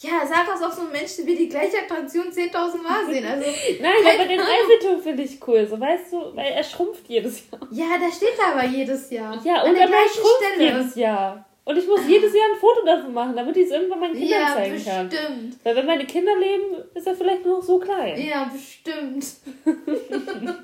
Ja, 0.02 0.26
sag 0.26 0.46
das 0.46 0.60
auch 0.60 0.72
so 0.72 0.82
ein 0.82 0.92
Mensch, 0.92 1.16
der 1.16 1.26
will 1.26 1.36
die 1.36 1.48
gleiche 1.48 1.78
Attraktion 1.78 2.26
10.000 2.26 2.82
Mal 2.82 3.06
sehen. 3.06 3.24
Also, 3.24 3.46
Nein, 3.80 3.92
aber 4.14 4.26
den 4.26 4.40
Eiffelturm 4.56 5.00
finde 5.00 5.22
ich 5.22 5.38
cool. 5.46 5.66
So, 5.66 5.78
weißt 5.78 6.12
du, 6.12 6.36
weil 6.36 6.52
er 6.52 6.64
schrumpft 6.64 7.08
jedes 7.08 7.48
Jahr. 7.50 7.68
Ja, 7.70 7.98
der 7.98 8.10
steht 8.10 8.36
da 8.36 8.52
aber 8.52 8.66
jedes 8.66 9.10
Jahr. 9.10 9.40
Ja, 9.44 9.62
und 9.62 9.78
dann 9.78 9.88
schrumpft 9.88 10.44
Stelle. 10.54 10.64
jedes 10.64 10.94
Jahr. 10.96 11.44
Und 11.64 11.78
ich 11.78 11.86
muss 11.86 12.00
jedes 12.08 12.34
Jahr 12.34 12.46
ein 12.52 12.58
Foto 12.58 12.84
davon 12.84 13.14
machen, 13.14 13.36
damit 13.36 13.56
ich 13.56 13.66
es 13.66 13.70
irgendwann 13.70 14.00
meinen 14.00 14.14
Kindern 14.14 14.40
ja, 14.40 14.54
zeigen 14.54 14.74
bestimmt. 14.74 14.96
kann. 14.96 15.08
bestimmt. 15.08 15.56
Weil 15.62 15.76
wenn 15.76 15.86
meine 15.86 16.06
Kinder 16.06 16.36
leben, 16.36 16.82
ist 16.94 17.06
er 17.06 17.14
vielleicht 17.14 17.44
nur 17.44 17.58
noch 17.58 17.64
so 17.64 17.78
klein. 17.78 18.20
Ja, 18.20 18.50
bestimmt. 18.52 19.24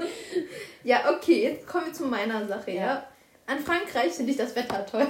ja, 0.82 1.14
okay, 1.14 1.44
jetzt 1.44 1.68
kommen 1.68 1.86
wir 1.86 1.92
zu 1.92 2.04
meiner 2.04 2.44
Sache, 2.48 2.72
ja. 2.72 2.80
ja? 2.80 3.08
An 3.46 3.60
Frankreich 3.60 4.12
finde 4.12 4.32
ich 4.32 4.38
das 4.38 4.56
Wetter 4.56 4.84
toll. 4.84 5.06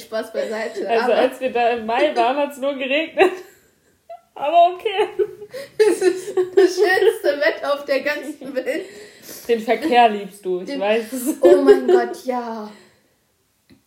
Spaß 0.00 0.32
beiseite. 0.32 0.88
Also 0.88 1.12
als 1.12 1.40
wir 1.40 1.52
da 1.52 1.70
im 1.70 1.86
Mai 1.86 2.14
waren, 2.14 2.36
hat 2.36 2.52
es 2.52 2.58
nur 2.58 2.74
geregnet. 2.74 3.32
Aber 4.34 4.74
okay. 4.74 5.24
Es 5.78 6.00
ist 6.00 6.36
das 6.36 6.74
schönste 6.74 7.40
Wetter 7.40 7.74
auf 7.74 7.84
der 7.84 8.00
ganzen 8.00 8.54
Welt. 8.54 8.86
Den 9.48 9.60
Verkehr 9.60 10.08
liebst 10.08 10.44
du, 10.44 10.60
ich 10.60 10.66
Den, 10.66 10.80
weiß 10.80 11.12
es. 11.12 11.36
Oh 11.40 11.62
mein 11.62 11.86
Gott, 11.86 12.24
ja. 12.24 12.70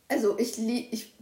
Also 0.07 0.37
ich 0.37 0.57
liebe, 0.57 0.87
ich, 0.91 1.13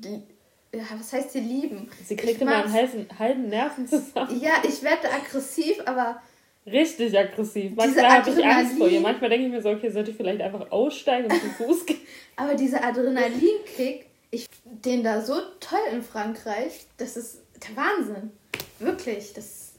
ja, 0.74 0.84
was 0.98 1.14
heißt 1.14 1.32
hier 1.32 1.42
lieben? 1.42 1.90
Sie 2.06 2.16
kriegt 2.16 2.42
immer 2.42 2.64
einen 2.64 2.74
halben, 2.74 3.08
halben 3.18 3.50
Nerven 3.50 3.88
zusammen. 3.88 4.40
Ja, 4.42 4.54
ich 4.68 4.82
werde 4.84 5.12
aggressiv, 5.12 5.82
aber... 5.86 6.22
Richtig 6.66 7.18
aggressiv. 7.18 7.72
Manchmal 7.76 8.10
habe 8.12 8.30
ich 8.30 8.46
Angst 8.46 8.78
vor 8.78 8.88
ihr. 8.88 9.00
Manchmal 9.00 9.30
denke 9.30 9.48
ich 9.48 9.52
mir 9.52 9.62
so, 9.62 9.70
okay, 9.70 9.90
sollte 9.90 10.12
ich 10.12 10.18
vielleicht 10.18 10.42
einfach 10.42 10.70
aussteigen 10.72 11.32
und 11.32 11.42
zu 11.42 11.50
Fuß 11.64 11.86
gehen. 11.86 12.02
aber 12.36 12.54
dieser 12.54 12.84
Adrenalinkick, 12.84 14.06
ich 14.32 14.48
den 14.64 15.04
da 15.04 15.22
so 15.22 15.36
toll 15.60 15.80
in 15.92 16.02
Frankreich, 16.02 16.88
das 16.98 17.18
ist 17.18 17.42
der 17.68 17.76
Wahnsinn. 17.76 18.32
Wirklich, 18.80 19.34
das 19.34 19.72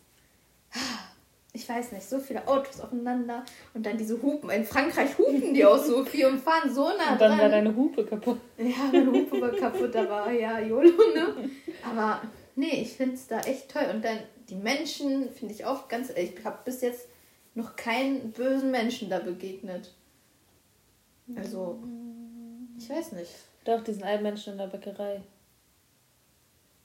ich 1.55 1.69
weiß 1.69 1.93
nicht, 1.93 2.09
so 2.09 2.19
viele 2.19 2.49
Autos 2.49 2.81
aufeinander 2.81 3.45
und 3.75 3.85
dann 3.85 3.99
diese 3.99 4.21
Hupen. 4.23 4.49
In 4.51 4.65
Frankreich 4.65 5.19
hupen 5.19 5.53
die 5.53 5.67
auch 5.67 5.83
so 5.83 6.03
viel 6.05 6.27
und 6.27 6.41
fahren 6.41 6.73
so 6.75 6.85
nah 6.85 7.13
Und 7.13 7.21
dann 7.21 7.33
dran. 7.33 7.39
war 7.39 7.49
deine 7.51 7.77
Hupe 7.77 8.05
kaputt. 8.07 8.41
Ja, 8.57 8.89
meine 8.91 9.13
Hupe 9.13 9.41
war 9.41 9.51
kaputt, 9.51 9.95
da 9.95 10.09
war 10.09 10.33
ja 10.33 10.59
YOLO, 10.61 11.13
ne? 11.15 11.51
Aber 11.85 12.23
nee, 12.57 12.81
ich 12.81 12.93
finde 12.95 13.15
es 13.15 13.27
da 13.27 13.41
echt 13.41 13.71
toll. 13.71 13.85
Und 13.93 14.03
dann 14.03 14.19
die 14.49 14.55
Menschen 14.55 15.31
finde 15.31 15.53
ich 15.53 15.67
auch 15.67 15.89
ganz, 15.89 16.09
ich 16.11 16.33
habe 16.43 16.59
bis 16.65 16.81
jetzt 16.81 17.07
noch 17.55 17.77
keinen 17.77 18.33
bösen 18.33 18.71
Menschen 18.71 19.11
da 19.11 19.19
begegnet. 19.19 19.93
Also, 21.37 21.83
ich 22.79 22.89
weiß 22.89 23.13
nicht. 23.13 23.31
Doch, 23.65 23.83
diesen 23.83 24.03
einen 24.03 24.23
Menschen 24.23 24.53
in 24.55 24.59
der 24.59 24.67
Bäckerei. 24.67 25.23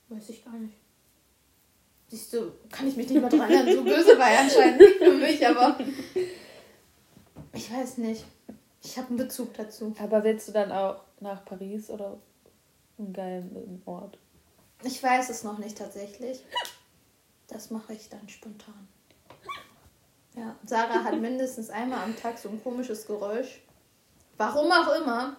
Weiß 0.09 0.29
ich 0.29 0.43
gar 0.45 0.53
nicht. 0.53 0.75
Siehst 2.09 2.33
du, 2.33 2.53
kann 2.71 2.87
ich 2.87 2.95
mich 2.95 3.09
nicht 3.09 3.19
mehr 3.19 3.29
dran 3.29 3.51
erinnern. 3.51 3.75
So 3.75 3.83
böse 3.83 4.17
war 4.17 4.29
er 4.29 4.41
anscheinend 4.41 4.79
nicht 4.79 4.97
für 4.97 5.11
mich, 5.11 5.45
aber 5.45 5.77
ich 7.53 7.73
weiß 7.73 7.97
nicht. 7.97 8.23
Ich 8.81 8.97
habe 8.97 9.09
einen 9.09 9.17
Bezug 9.17 9.53
dazu. 9.55 9.93
Aber 9.99 10.23
willst 10.23 10.47
du 10.47 10.53
dann 10.53 10.71
auch 10.71 11.01
nach 11.19 11.43
Paris 11.43 11.89
oder 11.89 12.17
einen 12.97 13.11
geilen 13.11 13.81
Ort? 13.85 14.17
Ich 14.83 15.01
weiß 15.01 15.29
es 15.29 15.43
noch 15.43 15.57
nicht 15.57 15.77
tatsächlich. 15.77 16.39
Das 17.47 17.71
mache 17.71 17.93
ich 17.93 18.07
dann 18.09 18.29
spontan. 18.29 18.87
Ja, 20.35 20.55
Sarah 20.63 21.03
hat 21.03 21.19
mindestens 21.19 21.69
einmal 21.69 22.03
am 22.03 22.15
Tag 22.15 22.37
so 22.37 22.47
ein 22.47 22.61
komisches 22.63 23.07
Geräusch. 23.07 23.61
Warum 24.37 24.71
auch 24.71 24.95
immer. 25.01 25.35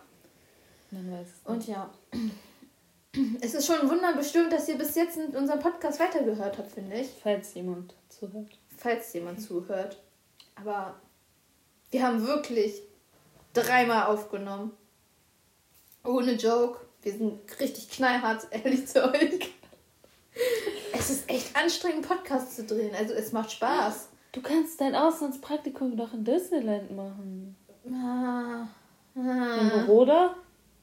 Man 0.90 1.12
weiß 1.12 1.26
es 1.26 1.50
Und 1.50 1.66
ja, 1.66 1.90
es 3.40 3.54
ist 3.54 3.66
schon 3.66 3.80
ein 3.80 3.90
Wunder 3.90 4.14
bestimmt, 4.14 4.52
dass 4.52 4.68
ihr 4.68 4.78
bis 4.78 4.94
jetzt 4.94 5.16
in 5.16 5.36
unserem 5.36 5.60
Podcast 5.60 6.00
weitergehört 6.00 6.58
habt, 6.58 6.72
finde 6.72 7.00
ich. 7.00 7.08
Falls 7.22 7.54
jemand 7.54 7.94
zuhört. 8.08 8.58
Falls 8.76 9.12
jemand 9.12 9.40
zuhört. 9.40 10.00
Aber 10.54 10.94
wir 11.90 12.02
haben 12.02 12.26
wirklich 12.26 12.82
dreimal 13.52 14.06
aufgenommen. 14.06 14.72
Ohne 16.04 16.32
Joke. 16.32 16.80
Wir 17.02 17.12
sind 17.12 17.40
richtig 17.60 17.90
knallhart, 17.90 18.46
ehrlich 18.50 18.86
zu 18.86 19.04
euch. 19.04 19.52
Es 20.92 21.10
ist 21.10 21.28
echt 21.28 21.56
anstrengend, 21.56 22.06
Podcasts 22.06 22.56
zu 22.56 22.64
drehen. 22.64 22.94
Also 22.94 23.14
es 23.14 23.32
macht 23.32 23.52
Spaß. 23.52 24.08
Du 24.32 24.42
kannst 24.42 24.80
dein 24.80 24.94
Auslandspraktikum 24.94 25.96
doch 25.96 26.12
in 26.12 26.24
Disneyland 26.24 26.94
machen. 26.94 27.56
Ah. 27.90 28.68
ah. 29.16 29.56
Im 29.60 29.70
Büro 29.70 30.04
da? 30.04 30.36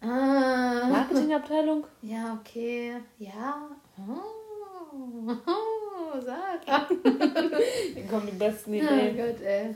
Ah. 0.05 0.88
Marketingabteilung? 0.89 1.85
Ja, 2.01 2.39
okay. 2.39 2.97
Ja. 3.17 3.69
Oh, 3.97 5.31
oh 5.47 6.21
sag. 6.25 6.65
Dann 6.65 8.09
kommen 8.09 8.27
die 8.27 8.38
besten 8.38 8.74
Ideen. 8.74 9.15
Oh 9.15 9.24
Gott, 9.25 9.41
ey. 9.41 9.75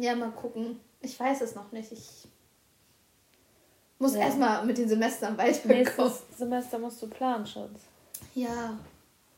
Ja, 0.00 0.14
mal 0.16 0.30
gucken. 0.30 0.80
Ich 1.00 1.18
weiß 1.18 1.42
es 1.42 1.54
noch 1.54 1.70
nicht. 1.72 1.92
Ich 1.92 2.28
muss 3.98 4.14
ja. 4.14 4.20
erstmal 4.20 4.64
mit 4.64 4.78
den 4.78 4.88
Semestern 4.88 5.36
weiterkommen. 5.36 5.78
Nächstes 5.78 6.22
Semester 6.36 6.78
musst 6.78 7.02
du 7.02 7.08
planen, 7.08 7.46
Schatz. 7.46 7.80
Ja, 8.34 8.78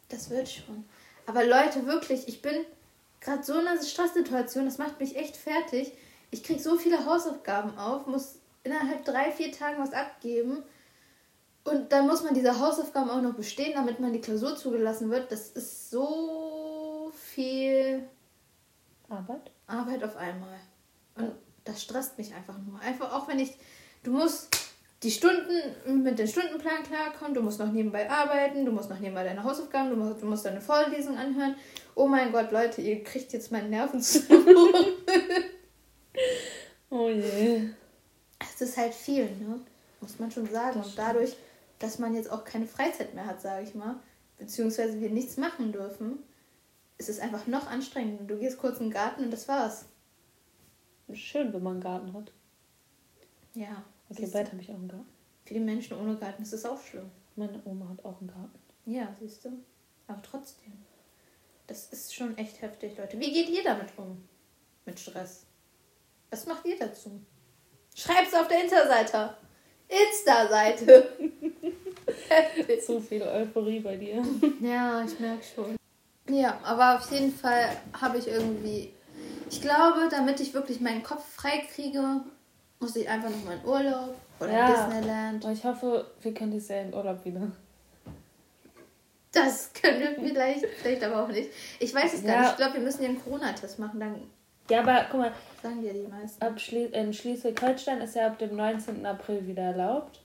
das 0.09 0.31
wird 0.31 0.49
schon. 0.49 0.85
Aber 1.27 1.45
Leute, 1.45 1.87
wirklich, 1.87 2.29
ich 2.29 2.43
bin 2.43 2.65
gerade 3.21 3.43
so 3.43 3.59
in 3.59 3.67
einer 3.67 3.83
Stresssituation, 3.83 4.65
das 4.65 4.79
macht 4.79 5.01
mich 5.01 5.17
echt 5.17 5.37
fertig. 5.37 5.93
Ich 6.31 6.43
kriege 6.43 6.61
so 6.61 6.77
viele 6.77 7.05
Hausaufgaben 7.05 7.77
auf, 7.77 8.07
muss 8.07 8.40
innerhalb 8.63 9.05
drei, 9.05 9.31
vier 9.31 9.53
Tagen 9.53 9.83
was 9.83 9.93
abgeben. 9.93 10.63
Und 11.65 11.93
dann 11.93 12.07
muss 12.07 12.23
man 12.23 12.35
diese 12.35 12.59
Hausaufgaben 12.59 13.11
auch 13.11 13.21
noch 13.21 13.35
bestehen, 13.35 13.73
damit 13.75 14.01
man 14.01 14.13
die 14.13 14.21
Klausur 14.21 14.57
zugelassen 14.57 15.11
wird. 15.11 15.31
Das 15.31 15.51
ist 15.51 15.91
so 15.91 17.13
viel 17.15 18.09
Arbeit. 19.09 19.51
Arbeit 19.67 20.03
auf 20.03 20.17
einmal. 20.17 20.59
Und 21.17 21.33
das 21.65 21.83
stresst 21.83 22.17
mich 22.19 22.35
einfach 22.35 22.59
nur. 22.59 22.81
Einfach 22.81 23.13
auch 23.13 23.29
wenn 23.29 23.39
ich. 23.39 23.57
Du 24.03 24.13
musst 24.13 24.57
die 25.03 25.11
Stunden 25.11 26.03
mit 26.03 26.19
dem 26.19 26.27
Stundenplan 26.27 26.83
klarkommen, 26.83 27.35
du 27.35 27.43
musst 27.43 27.59
noch 27.59 27.71
nebenbei 27.73 28.11
arbeiten, 28.11 28.65
du 28.65 28.73
musst 28.73 28.91
noch 28.91 28.99
nebenbei 28.99 29.25
deine 29.25 29.45
Hausaufgaben, 29.45 29.91
du 29.91 29.97
musst, 29.97 30.23
du 30.23 30.27
musst 30.27 30.45
deine 30.45 30.61
Vorlesung 30.61 31.17
anhören. 31.17 31.55
Oh 31.95 32.07
mein 32.07 32.33
Gott, 32.33 32.51
Leute, 32.53 32.81
ihr 32.83 33.03
kriegt 33.03 33.33
jetzt 33.33 33.53
meinen 33.53 33.71
Nerven 33.71 34.01
zu. 34.01 34.21
oh 36.91 37.09
je 37.09 37.71
es 38.61 38.71
ist 38.71 38.77
halt 38.77 38.95
viel, 38.95 39.25
ne? 39.37 39.61
Muss 40.01 40.19
man 40.19 40.31
schon 40.31 40.51
sagen. 40.51 40.81
Und 40.81 40.97
dadurch, 40.97 41.37
dass 41.79 41.99
man 41.99 42.15
jetzt 42.15 42.31
auch 42.31 42.45
keine 42.45 42.67
Freizeit 42.67 43.15
mehr 43.15 43.27
hat, 43.27 43.41
sage 43.41 43.65
ich 43.65 43.75
mal, 43.75 43.97
beziehungsweise 44.39 45.01
wir 45.01 45.11
nichts 45.11 45.37
machen 45.37 45.73
dürfen, 45.73 46.19
ist 46.99 47.09
es 47.09 47.21
einfach 47.21 47.47
noch 47.47 47.67
anstrengender. 47.67 48.25
Du 48.25 48.39
gehst 48.39 48.59
kurz 48.59 48.79
in 48.79 48.87
den 48.87 48.93
Garten 48.93 49.25
und 49.25 49.31
das 49.31 49.49
war's. 49.49 49.87
Schön, 51.13 51.53
wenn 51.53 51.63
man 51.63 51.75
einen 51.75 51.83
Garten 51.83 52.13
hat. 52.13 52.33
Ja. 53.55 53.83
Okay, 54.11 54.29
bald 54.33 54.53
habe 54.53 54.63
ich 54.63 54.71
auch 54.71 54.75
einen 54.75 54.89
Garten. 54.89 55.09
Die 55.49 55.59
Menschen 55.59 55.99
ohne 55.99 56.17
Garten 56.17 56.43
ist 56.43 56.53
es 56.53 56.65
auch 56.65 56.81
schlimm. 56.81 57.11
Meine 57.37 57.61
Oma 57.65 57.89
hat 57.89 58.05
auch 58.05 58.21
einen 58.21 58.29
Garten. 58.29 58.59
Ja, 58.85 59.15
siehst 59.19 59.45
du. 59.45 59.51
Aber 60.07 60.23
trotzdem. 60.23 60.73
Das 61.67 61.87
ist 61.93 62.15
schon 62.15 62.37
echt 62.37 62.61
heftig, 62.61 62.97
Leute. 62.99 63.19
Wie 63.19 63.33
geht 63.33 63.49
ihr 63.49 63.63
damit 63.63 63.97
um? 63.97 64.29
Mit 64.85 64.99
Stress? 64.99 65.47
Was 66.31 66.47
macht 66.47 66.65
ihr 66.67 66.79
dazu? 66.79 67.21
Schreib's 67.95 68.35
auf 68.35 68.49
der 68.49 68.63
Insta-Seite. 68.63 69.35
Insta-Seite. 69.89 71.09
Zu 72.87 73.01
viel 73.01 73.23
Euphorie 73.23 73.81
bei 73.81 73.97
dir. 73.97 74.23
Ja, 74.61 75.05
ich 75.05 75.19
merke 75.19 75.45
schon. 75.55 75.77
Ja, 76.29 76.59
aber 76.63 76.97
auf 76.97 77.11
jeden 77.11 77.33
Fall 77.33 77.77
habe 78.01 78.19
ich 78.19 78.29
irgendwie. 78.29 78.93
Ich 79.51 79.61
glaube, 79.61 80.09
damit 80.11 80.41
ich 80.41 80.55
wirklich 80.55 80.81
meinen 80.81 81.03
Kopf 81.03 81.25
frei 81.35 81.67
kriege, 81.75 82.21
muss 82.79 82.95
ich 82.97 83.09
einfach 83.09 83.31
noch 83.31 83.45
mal 83.45 83.57
in 83.57 83.65
Urlaub 83.65 84.15
oder 84.39 84.53
ja, 84.53 84.87
Disneyland. 84.89 85.45
Ich 85.47 85.65
hoffe, 85.65 86.07
wir 86.23 86.35
können 86.35 86.53
dieses 86.53 86.69
Jahr 86.69 86.83
in 86.83 86.95
Urlaub 86.95 87.25
wieder. 87.25 87.51
Das 89.33 89.73
können 89.73 90.01
wir 90.01 90.15
vielleicht, 90.15 90.67
vielleicht 90.67 91.05
aber 91.05 91.25
auch 91.25 91.29
nicht. 91.29 91.51
Ich 91.79 91.95
weiß 91.95 92.15
es 92.15 92.23
ja. 92.23 92.33
gar 92.33 92.41
nicht. 92.41 92.51
Ich 92.53 92.57
glaube, 92.57 92.75
wir 92.75 92.81
müssen 92.81 93.03
ja 93.03 93.09
einen 93.09 93.23
Corona-Test 93.23 93.79
machen. 93.79 94.01
Dann 94.01 94.23
ja, 94.71 94.81
aber 94.81 95.07
guck 95.11 95.21
mal. 95.21 95.33
Sagen 95.63 95.83
ja 95.85 95.93
die 95.93 96.07
meisten. 96.07 96.43
Ab 96.43 96.59
Schlie 96.59 96.87
in 96.87 97.13
Schleswig-Holstein 97.13 98.01
ist 98.01 98.17
ja 98.17 98.27
ab 98.27 98.39
dem 98.39 98.57
19. 98.57 99.05
April 99.05 99.47
wieder 99.47 99.63
erlaubt. 99.63 100.21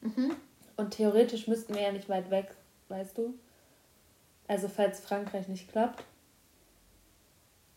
Mhm. 0.00 0.36
Und 0.76 0.90
theoretisch 0.92 1.46
müssten 1.48 1.74
wir 1.74 1.82
ja 1.82 1.92
nicht 1.92 2.08
weit 2.08 2.30
weg, 2.30 2.54
weißt 2.88 3.18
du? 3.18 3.34
Also 4.46 4.68
falls 4.68 5.00
Frankreich 5.00 5.48
nicht 5.48 5.70
klappt, 5.70 6.02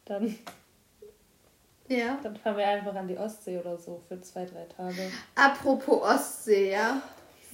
dann. 0.05 0.37
Ja. 1.87 2.17
Dann 2.23 2.37
fahren 2.37 2.55
wir 2.55 2.67
einfach 2.67 2.95
an 2.95 3.07
die 3.07 3.17
Ostsee 3.17 3.57
oder 3.57 3.77
so 3.77 4.01
für 4.07 4.21
zwei, 4.21 4.45
drei 4.45 4.63
Tage. 4.65 5.11
Apropos 5.35 6.01
Ostsee, 6.01 6.71
ja. 6.71 7.01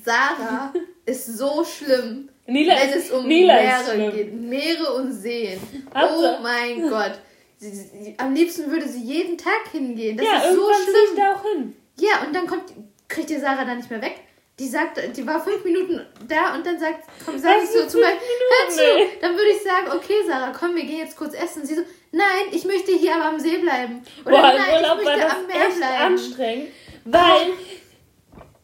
Sarah 0.03 0.71
ist 1.05 1.25
so 1.38 1.63
schlimm, 1.63 2.29
Nila 2.45 2.75
wenn 2.75 2.89
es 2.89 3.09
um 3.12 3.27
Nila 3.27 3.55
Meere 3.55 4.12
geht. 4.12 4.33
Meere 4.33 4.93
und 4.93 5.12
Seen. 5.12 5.59
Oh 5.95 6.41
mein 6.41 6.88
Gott. 6.88 7.19
Sie, 7.59 7.71
sie, 7.71 8.15
am 8.17 8.33
liebsten 8.35 8.69
würde 8.69 8.87
sie 8.87 9.01
jeden 9.01 9.37
Tag 9.37 9.71
hingehen. 9.71 10.17
Das 10.17 10.25
ja, 10.25 10.37
ist 10.37 10.55
so 10.55 10.71
schlimm. 10.73 11.15
da 11.17 11.33
auch 11.33 11.43
hin. 11.43 11.75
Ja, 11.99 12.23
und 12.25 12.35
dann 12.35 12.45
kommt, 12.45 12.65
kriegt 13.07 13.31
ihr 13.31 13.39
Sarah 13.39 13.65
da 13.65 13.73
nicht 13.73 13.89
mehr 13.89 14.01
weg. 14.01 14.21
Die 14.59 14.67
sagt, 14.67 14.99
die 15.15 15.27
war 15.27 15.43
fünf 15.43 15.63
Minuten 15.63 16.03
da 16.27 16.55
und 16.55 16.65
dann 16.65 16.79
sagt, 16.79 17.03
komm, 17.23 17.37
sag 17.37 17.61
ich 17.63 17.69
so 17.69 17.85
zu 17.87 17.97
mir, 17.97 18.07
hör 18.07 18.69
zu. 18.69 18.81
Dann 19.21 19.33
würde 19.35 19.51
ich 19.51 19.61
sagen, 19.61 19.87
okay, 19.95 20.15
Sarah, 20.25 20.51
komm, 20.51 20.75
wir 20.75 20.83
gehen 20.83 20.99
jetzt 20.99 21.15
kurz 21.15 21.35
essen. 21.35 21.63
Sie 21.63 21.75
so, 21.75 21.83
nein, 22.11 22.47
ich 22.51 22.65
möchte 22.65 22.91
hier 22.91 23.15
aber 23.15 23.25
am 23.25 23.39
See 23.39 23.57
bleiben. 23.57 24.01
Oder 24.25 24.31
Boah, 24.31 24.53
nein, 24.53 24.83
ich 24.83 25.05
möchte 25.05 25.29
am 25.29 25.47
Meer 25.47 25.69
bleiben. 25.77 26.13
anstrengend, 26.13 26.67
weil 27.05 27.53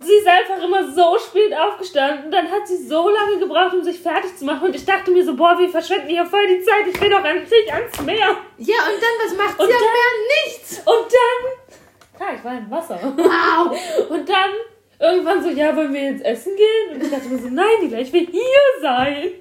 sie 0.04 0.14
ist 0.14 0.28
einfach 0.28 0.64
immer 0.64 0.92
so 0.92 1.18
spät 1.18 1.54
aufgestanden. 1.54 2.32
Dann 2.32 2.50
hat 2.52 2.68
sie 2.68 2.86
so 2.86 3.10
lange 3.10 3.40
gebraucht, 3.40 3.74
um 3.74 3.84
sich 3.84 4.00
fertig 4.00 4.38
zu 4.38 4.46
machen. 4.46 4.68
Und 4.68 4.76
ich 4.76 4.86
dachte 4.86 5.12
mir 5.12 5.24
so, 5.24 5.36
boah, 5.36 5.58
wir 5.58 5.70
verschwenden 5.70 6.10
hier 6.10 6.26
voll 6.26 6.48
die 6.48 6.62
Zeit. 6.62 6.88
Ich 6.88 7.00
will 7.00 7.10
doch 7.10 7.24
an 7.24 7.46
sich 7.46 7.74
ans 7.74 8.02
Meer. 8.02 8.38
Ja, 8.58 8.76
und 8.88 9.02
dann, 9.02 9.16
was 9.24 9.36
macht 9.36 9.60
und 9.60 9.68
sie 9.68 9.74
dann, 9.74 9.82
am 9.82 9.94
Meer? 9.94 10.46
Nichts. 10.46 10.78
Und 10.80 11.08
dann... 11.14 12.28
Ja, 12.28 12.36
ich 12.36 12.44
war 12.44 12.58
im 12.58 12.72
Wasser. 12.72 13.00
Wow. 13.02 14.10
Und 14.10 14.30
dann 14.30 14.52
irgendwann 15.00 15.44
so, 15.44 15.50
ja, 15.50 15.76
wollen 15.76 15.94
wir 15.94 16.12
jetzt 16.12 16.24
essen 16.24 16.56
gehen? 16.56 16.96
Und 16.96 17.04
ich 17.04 17.10
dachte 17.10 17.28
mir 17.28 17.40
so, 17.40 17.50
nein, 17.50 17.66
Nila, 17.82 17.98
ich 17.98 18.14
will 18.14 18.28
hier 18.28 18.82
sein. 18.82 19.32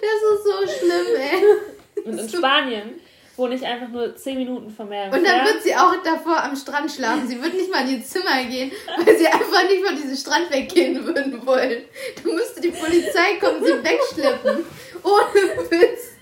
Das 0.00 0.22
ist 0.32 0.44
so 0.44 0.86
schlimm, 0.86 1.06
ey. 1.16 2.02
Und 2.04 2.18
in 2.18 2.28
Spanien 2.28 3.00
wo 3.36 3.46
nicht 3.46 3.64
einfach 3.64 3.88
nur 3.88 4.16
10 4.16 4.38
Minuten 4.38 4.70
vom 4.70 4.88
Meer 4.88 5.12
Und 5.12 5.24
dann 5.24 5.44
wird 5.44 5.62
sie 5.62 5.74
auch 5.74 5.94
davor 6.02 6.42
am 6.42 6.56
Strand 6.56 6.90
schlafen. 6.90 7.28
Sie 7.28 7.40
wird 7.40 7.54
nicht 7.54 7.70
mal 7.70 7.82
in 7.88 7.98
ihr 7.98 8.04
Zimmer 8.04 8.42
gehen, 8.44 8.72
weil 9.04 9.16
sie 9.16 9.26
einfach 9.26 9.62
nicht 9.68 9.84
von 9.84 9.96
diesem 9.96 10.16
Strand 10.16 10.50
weggehen 10.50 11.04
würden 11.04 11.46
wollen. 11.46 11.82
Da 12.22 12.32
müsste 12.32 12.60
die 12.60 12.70
Polizei 12.70 13.36
kommen, 13.40 13.62
sie 13.62 13.84
wegschleppen. 13.84 14.64
Ohne 15.02 15.70
Witz. 15.70 16.12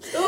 So. 0.00 0.18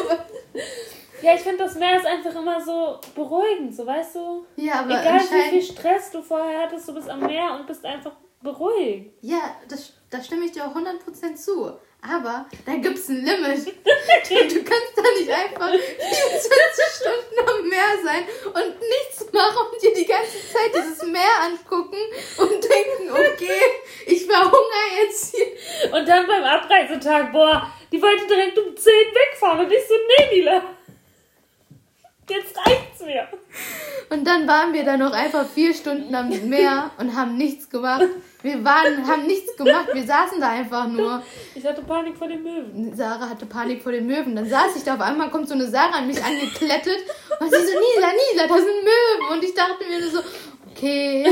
Ja, 1.20 1.34
ich 1.34 1.40
finde, 1.40 1.64
das 1.64 1.74
Meer 1.74 1.96
ist 1.96 2.06
einfach 2.06 2.34
immer 2.40 2.60
so 2.60 3.00
beruhigend, 3.14 3.74
so 3.74 3.84
weißt 3.84 4.14
du? 4.14 4.46
Ja, 4.56 4.80
aber 4.80 5.00
Egal 5.00 5.20
wie 5.20 5.50
viel 5.50 5.62
Stress 5.62 6.10
du 6.12 6.22
vorher 6.22 6.62
hattest, 6.62 6.88
du 6.88 6.94
bist 6.94 7.08
am 7.10 7.20
Meer 7.20 7.56
und 7.58 7.66
bist 7.66 7.84
einfach 7.84 8.12
beruhigt. 8.40 9.12
Ja, 9.20 9.56
das, 9.68 9.94
da 10.10 10.22
stimme 10.22 10.44
ich 10.44 10.52
dir 10.52 10.64
auch 10.64 10.74
100% 10.74 11.34
zu. 11.34 11.72
Aber 12.00 12.46
da 12.64 12.74
gibt 12.76 12.96
es 12.98 13.08
ein 13.08 13.24
Limit. 13.24 13.66
du 13.66 14.62
kannst 14.62 14.97
nicht 15.18 15.30
einfach 15.30 15.70
24 15.70 16.84
Stunden 16.96 17.48
am 17.48 17.68
Meer 17.68 17.98
sein 18.04 18.24
und 18.46 18.80
nichts 18.80 19.32
machen 19.32 19.66
und 19.72 19.82
dir 19.82 19.94
die 19.94 20.06
ganze 20.06 20.38
Zeit 20.52 20.74
dieses 20.74 21.02
Meer 21.04 21.22
angucken 21.44 21.98
und 22.38 22.64
denken, 22.64 23.10
okay, 23.10 23.62
ich 24.06 24.26
verhungere 24.26 25.02
jetzt 25.02 25.34
hier. 25.34 25.92
Und 25.92 26.08
dann 26.08 26.26
beim 26.26 26.44
Abreisetag, 26.44 27.32
boah, 27.32 27.70
die 27.90 28.00
wollte 28.00 28.26
direkt 28.26 28.58
um 28.58 28.76
10 28.76 28.92
wegfahren 28.92 29.66
und 29.66 29.72
ich 29.72 29.86
so, 29.86 29.94
nee, 29.94 30.36
Nila. 30.36 30.77
Jetzt 32.28 32.56
reicht's 32.58 33.00
mir. 33.00 33.26
Und 34.10 34.26
dann 34.26 34.46
waren 34.46 34.72
wir 34.72 34.84
da 34.84 34.96
noch 34.96 35.12
einfach 35.12 35.46
vier 35.46 35.74
Stunden 35.74 36.14
am 36.14 36.28
Meer 36.48 36.90
und 36.98 37.14
haben 37.16 37.36
nichts 37.36 37.68
gemacht. 37.70 38.04
Wir 38.42 38.64
waren, 38.64 39.06
haben 39.06 39.26
nichts 39.26 39.56
gemacht, 39.56 39.88
wir 39.92 40.04
saßen 40.04 40.40
da 40.40 40.50
einfach 40.50 40.86
nur. 40.86 41.22
Ich 41.54 41.66
hatte 41.66 41.82
Panik 41.82 42.16
vor 42.16 42.28
den 42.28 42.42
Möwen. 42.42 42.94
Sarah 42.94 43.28
hatte 43.28 43.46
Panik 43.46 43.82
vor 43.82 43.92
den 43.92 44.06
Möwen. 44.06 44.36
Dann 44.36 44.48
saß 44.48 44.76
ich 44.76 44.84
da 44.84 44.94
auf 44.94 45.00
einmal, 45.00 45.30
kommt 45.30 45.48
so 45.48 45.54
eine 45.54 45.66
Sarah 45.66 45.98
an 45.98 46.06
mich 46.06 46.22
angeklettet 46.22 46.98
und 47.40 47.50
sie 47.50 47.56
so, 47.56 47.72
Nila, 47.72 48.12
Nila, 48.12 48.46
da 48.46 48.54
sind 48.54 48.84
Möwen. 48.84 49.32
Und 49.32 49.44
ich 49.44 49.54
dachte 49.54 49.84
mir 49.88 50.00
nur 50.00 50.10
so, 50.10 50.20
okay. 50.70 51.26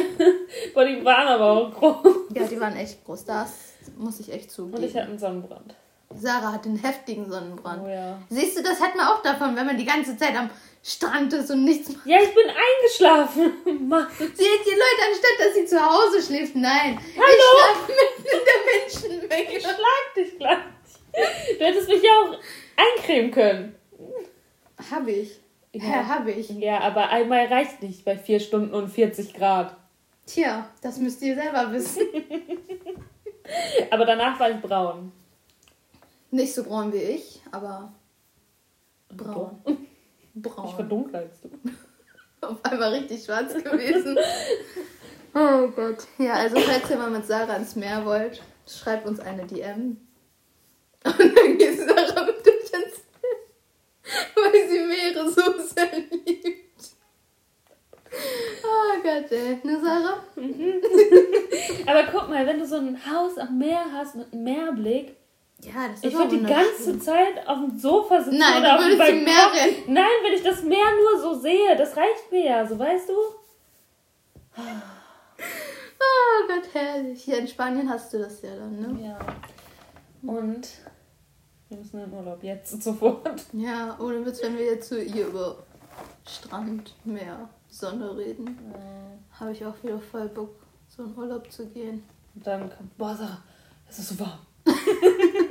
Boah, 0.75 0.85
die 0.85 1.05
waren 1.05 1.29
aber 1.29 1.45
auch 1.45 1.75
groß. 1.75 2.15
Ja, 2.35 2.45
die 2.45 2.61
waren 2.61 2.77
echt 2.77 3.05
groß, 3.05 3.25
das 3.25 3.53
muss 3.97 4.19
ich 4.21 4.33
echt 4.33 4.51
zugeben. 4.51 4.79
Und 4.79 4.85
ich 4.85 4.97
hatte 4.97 5.09
einen 5.09 5.19
Sonnenbrand. 5.19 5.75
Sarah 6.15 6.53
hat 6.53 6.67
einen 6.67 6.77
heftigen 6.77 7.31
Sonnenbrand. 7.31 7.83
Oh 7.85 7.89
ja. 7.89 8.19
Siehst 8.31 8.59
du, 8.59 8.63
das 8.63 8.81
hat 8.81 8.95
man 8.97 9.07
auch 9.07 9.23
davon, 9.23 9.57
wenn 9.57 9.67
man 9.67 9.77
die 9.77 9.85
ganze 9.85 10.17
Zeit 10.17 10.37
am 10.37 10.51
Strand 10.89 11.33
ist 11.33 11.51
und 11.51 11.65
nichts 11.65 11.89
macht. 11.89 12.07
Ja, 12.07 12.19
ich 12.23 12.33
bin 12.33 12.45
eingeschlafen. 12.47 13.53
sie 13.65 14.45
hat 14.45 14.65
die 14.65 14.71
Leute, 14.71 15.03
anstatt 15.09 15.37
dass 15.41 15.55
sie 15.55 15.67
zu 15.67 15.85
Hause 15.85 16.23
schläft. 16.23 16.55
Nein. 16.55 16.97
Hallo? 17.17 17.27
Ich 17.27 17.83
schlafe 17.83 17.93
mitten 17.93 18.39
in 18.39 18.45
der 18.47 19.19
Menschenmenge. 19.19 19.57
Ich 19.57 19.63
schlag 19.65 20.15
dich 20.17 20.39
gleich. 20.39 20.59
Du 21.59 21.65
hättest 21.65 21.89
mich 21.89 22.03
ja 22.05 22.11
auch 22.21 22.39
eincremen 22.77 23.33
können. 23.33 23.75
Hab 24.89 25.09
ich. 25.09 25.41
Ja, 25.73 25.85
ja 25.85 26.09
hab 26.09 26.29
ich. 26.29 26.51
Ja, 26.51 26.79
aber 26.79 27.09
einmal 27.09 27.47
reicht 27.47 27.83
nicht 27.83 28.05
bei 28.05 28.17
4 28.17 28.39
Stunden 28.39 28.73
und 28.73 28.89
40 28.89 29.35
Grad. 29.35 29.77
Tja, 30.25 30.71
das 30.83 30.99
müsst 30.99 31.21
ihr 31.23 31.35
selber 31.35 31.73
wissen. 31.73 32.07
aber 33.91 34.05
danach 34.05 34.39
war 34.39 34.51
ich 34.51 34.61
braun. 34.61 35.11
Nicht 36.31 36.55
so 36.55 36.63
braun 36.63 36.93
wie 36.93 36.99
ich, 36.99 37.41
aber 37.51 37.93
braun. 39.09 39.61
braun. 39.65 39.86
Ich 40.39 40.79
war 40.79 40.83
dunkler 40.83 41.21
als 41.21 41.41
du. 41.41 41.51
Auf 42.47 42.65
einmal 42.65 42.93
richtig 42.93 43.25
schwarz 43.25 43.55
gewesen. 43.65 44.19
oh 45.35 45.69
Gott. 45.69 46.07
Ja, 46.19 46.35
also 46.35 46.59
falls 46.59 46.91
ihr 46.91 46.97
mal 46.97 47.11
mit 47.11 47.27
Sarah 47.27 47.57
ins 47.57 47.75
Meer 47.77 48.05
wollt, 48.05 48.43
schreibt 48.67 49.07
uns 49.07 49.21
eine 49.21 49.47
DM. 49.47 49.97
Und 51.05 51.19
dann 51.19 51.59
geht 51.59 51.79
Sarah 51.79 52.25
mit 52.25 52.47
euch 52.47 52.73
ins 52.73 53.03
Meer, 53.23 54.27
weil 54.35 54.69
sie 54.69 54.81
Meere 54.85 55.31
so 55.31 55.75
sehr 55.75 55.91
liebt. 56.25 56.91
Oh 58.63 59.03
Gott, 59.03 59.31
ey. 59.33 59.59
Ne, 59.63 59.81
Sarah? 59.83 60.23
Mhm. 60.37 60.81
Aber 61.87 62.05
guck 62.13 62.29
mal, 62.29 62.47
wenn 62.47 62.59
du 62.59 62.67
so 62.67 62.77
ein 62.77 62.99
Haus 63.11 63.39
am 63.39 63.59
Meer 63.59 63.85
hast 63.93 64.17
mit 64.17 64.33
einem 64.33 64.45
Meerblick, 64.45 65.17
ja, 65.63 65.89
das 65.89 65.97
ist 65.97 66.05
Ich 66.05 66.15
würde 66.15 66.39
die 66.39 66.45
ganze 66.45 66.99
Zeit 66.99 67.47
auf 67.47 67.59
dem 67.59 67.79
Sofa 67.79 68.23
sitzen 68.23 68.39
Nein, 68.39 68.61
oder 68.61 68.77
auf 68.77 68.85
dem 68.85 68.99
Balkon. 68.99 69.95
Nein, 69.95 70.05
wenn 70.23 70.33
ich 70.35 70.43
das 70.43 70.63
Meer 70.63 70.87
nur 71.01 71.21
so 71.21 71.41
sehe, 71.41 71.77
das 71.77 71.97
reicht 71.97 72.31
mir 72.31 72.45
ja, 72.45 72.67
so 72.67 72.79
weißt 72.79 73.09
du? 73.09 73.15
Oh 75.99 76.49
Gott, 76.49 76.69
herrlich. 76.73 77.25
Hier 77.25 77.39
in 77.39 77.49
Spanien 77.49 77.89
hast 77.89 78.13
du 78.13 78.19
das 78.19 78.43
ja 78.43 78.55
dann, 78.57 78.81
ne? 78.81 79.07
Ja. 79.07 79.19
Und 80.23 80.69
wir 81.69 81.79
müssen 81.79 82.01
in 82.01 82.13
Urlaub 82.13 82.43
jetzt 82.43 82.83
sofort. 82.83 83.45
Ja, 83.53 83.97
ohne 83.99 84.25
Witz, 84.25 84.43
wenn 84.43 84.57
wir 84.57 84.67
jetzt 84.67 84.89
so 84.89 84.97
hier 84.97 85.27
über 85.29 85.57
Strand, 86.27 86.95
Meer, 87.05 87.49
Sonne 87.69 88.17
reden, 88.17 88.59
ja. 88.73 89.41
habe 89.41 89.53
ich 89.53 89.65
auch 89.65 89.75
wieder 89.83 89.99
voll 89.99 90.29
Bock, 90.29 90.55
so 90.89 91.05
in 91.05 91.17
Urlaub 91.17 91.51
zu 91.51 91.67
gehen. 91.67 92.05
Und 92.35 92.47
dann 92.47 92.71
kommt, 92.71 92.97
boah, 92.97 93.19
es 93.89 93.99
ist 93.99 94.11
so 94.11 94.21
warm. 94.21 94.39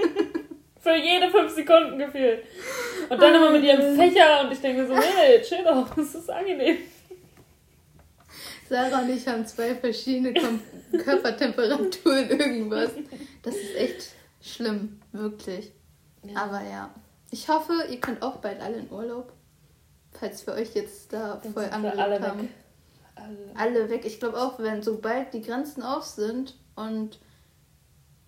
Für 0.85 0.95
jede 0.95 1.31
fünf 1.31 1.51
Sekunden 1.51 1.97
gefühlt. 1.97 2.43
Und 3.09 3.19
dann 3.19 3.33
immer 3.33 3.49
mit 3.49 3.63
ihrem 3.63 3.95
Fächer 3.95 4.41
und 4.41 4.51
ich 4.51 4.61
denke 4.61 4.85
so, 4.85 4.95
hey, 4.95 5.41
chill 5.41 5.63
doch, 5.63 5.89
das 5.95 6.13
ist 6.13 6.29
angenehm. 6.29 6.77
Sarah 8.69 9.01
und 9.01 9.09
ich 9.09 9.27
haben 9.27 9.47
zwei 9.47 9.73
verschiedene 9.73 10.31
Kom 10.35 10.61
Körpertemperaturen 10.91 12.29
irgendwas. 12.39 12.91
Das 13.41 13.55
ist 13.55 13.75
echt 13.75 14.09
schlimm, 14.39 15.01
wirklich. 15.11 15.71
Ja. 16.21 16.43
Aber 16.43 16.61
ja. 16.61 16.93
Ich 17.31 17.49
hoffe, 17.49 17.73
ihr 17.89 17.99
könnt 17.99 18.21
auch 18.21 18.35
bald 18.35 18.61
alle 18.61 18.77
in 18.77 18.91
Urlaub. 18.91 19.33
Falls 20.11 20.45
wir 20.45 20.53
euch 20.53 20.75
jetzt 20.75 21.11
da 21.11 21.39
Dann 21.41 21.51
voll 21.51 21.65
angelegt 21.65 21.97
alle 21.97 22.21
haben. 22.21 22.41
Weg. 22.43 22.49
Alle. 23.15 23.37
alle 23.55 23.89
weg. 23.89 24.05
Ich 24.05 24.19
glaube 24.19 24.39
auch, 24.39 24.59
wenn 24.59 24.83
sobald 24.83 25.33
die 25.33 25.41
Grenzen 25.41 25.81
auf 25.81 26.03
sind 26.03 26.55
und 26.75 27.17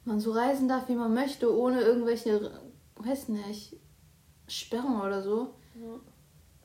man 0.08 0.20
so 0.20 0.32
reisen 0.32 0.67
darf, 0.67 0.89
wie 0.89 0.96
man 0.96 1.13
möchte, 1.13 1.56
ohne 1.56 1.82
irgendwelche, 1.82 2.52
weiß 2.96 3.30
nicht, 3.30 3.76
Sperren 4.48 5.02
oder 5.02 5.22
so, 5.22 5.54
ja. 5.76 6.00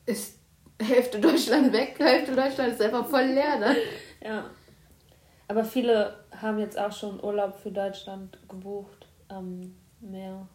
ist 0.05 0.39
Hälfte 0.81 1.19
Deutschland 1.19 1.71
weg, 1.71 1.95
Hälfte 1.99 2.35
Deutschland 2.35 2.73
ist 2.73 2.81
einfach 2.81 3.05
voll 3.05 3.25
leer 3.25 3.59
dann. 3.59 3.75
Ja. 4.25 4.45
Aber 5.49 5.65
viele 5.65 6.15
haben 6.31 6.59
jetzt 6.59 6.79
auch 6.79 6.93
schon 6.93 7.21
Urlaub 7.21 7.57
für 7.57 7.71
Deutschland 7.71 8.39
gebucht 8.47 9.05
am 9.27 9.75
Meer. 9.99 10.47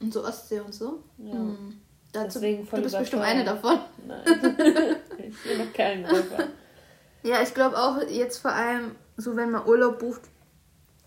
Und 0.00 0.10
so 0.10 0.24
Ostsee 0.24 0.60
und 0.60 0.72
so? 0.72 1.02
Ja. 1.18 1.34
Hm. 1.34 1.78
Dazu, 2.12 2.38
Deswegen 2.38 2.64
voll 2.64 2.78
du 2.78 2.84
bist 2.84 2.98
bestimmt 2.98 3.24
eine 3.24 3.44
davon. 3.44 3.78
Nein. 4.06 4.22
ich 5.18 5.42
bin 5.42 5.58
noch 5.58 5.72
kein 5.74 6.06
Urlaub. 6.06 6.48
Ja, 7.24 7.42
ich 7.42 7.52
glaube 7.52 7.76
auch 7.76 8.00
jetzt 8.08 8.38
vor 8.38 8.52
allem, 8.52 8.96
so 9.18 9.36
wenn 9.36 9.50
man 9.50 9.66
Urlaub 9.66 9.98
bucht, 9.98 10.22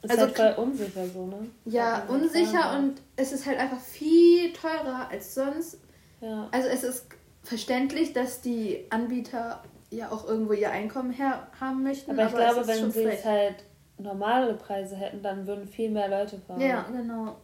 ist 0.01 0.11
also, 0.11 0.23
halt 0.23 0.35
voll 0.35 0.65
unsicher 0.65 1.07
so, 1.07 1.25
ne? 1.27 1.47
Ja, 1.65 2.05
unsicher 2.07 2.77
und 2.77 3.01
es 3.15 3.31
ist 3.31 3.45
halt 3.45 3.59
einfach 3.59 3.79
viel 3.79 4.53
teurer 4.53 5.09
als 5.09 5.35
sonst. 5.35 5.79
Ja. 6.21 6.47
Also 6.51 6.67
es 6.69 6.83
ist 6.83 7.07
verständlich, 7.43 8.13
dass 8.13 8.41
die 8.41 8.85
Anbieter 8.89 9.63
ja 9.89 10.11
auch 10.11 10.27
irgendwo 10.27 10.53
ihr 10.53 10.71
Einkommen 10.71 11.11
her 11.11 11.47
haben 11.59 11.83
möchten. 11.83 12.11
Aber, 12.11 12.23
aber 12.23 12.29
ich 12.29 12.53
glaube, 12.53 12.67
wenn 12.67 12.91
sie 12.91 13.03
jetzt 13.03 13.25
halt 13.25 13.63
normale 13.97 14.53
Preise 14.53 14.95
hätten, 14.95 15.21
dann 15.21 15.45
würden 15.47 15.67
viel 15.67 15.89
mehr 15.89 16.07
Leute 16.07 16.37
fahren. 16.39 16.61
Ja, 16.61 16.83
genau. 16.83 17.35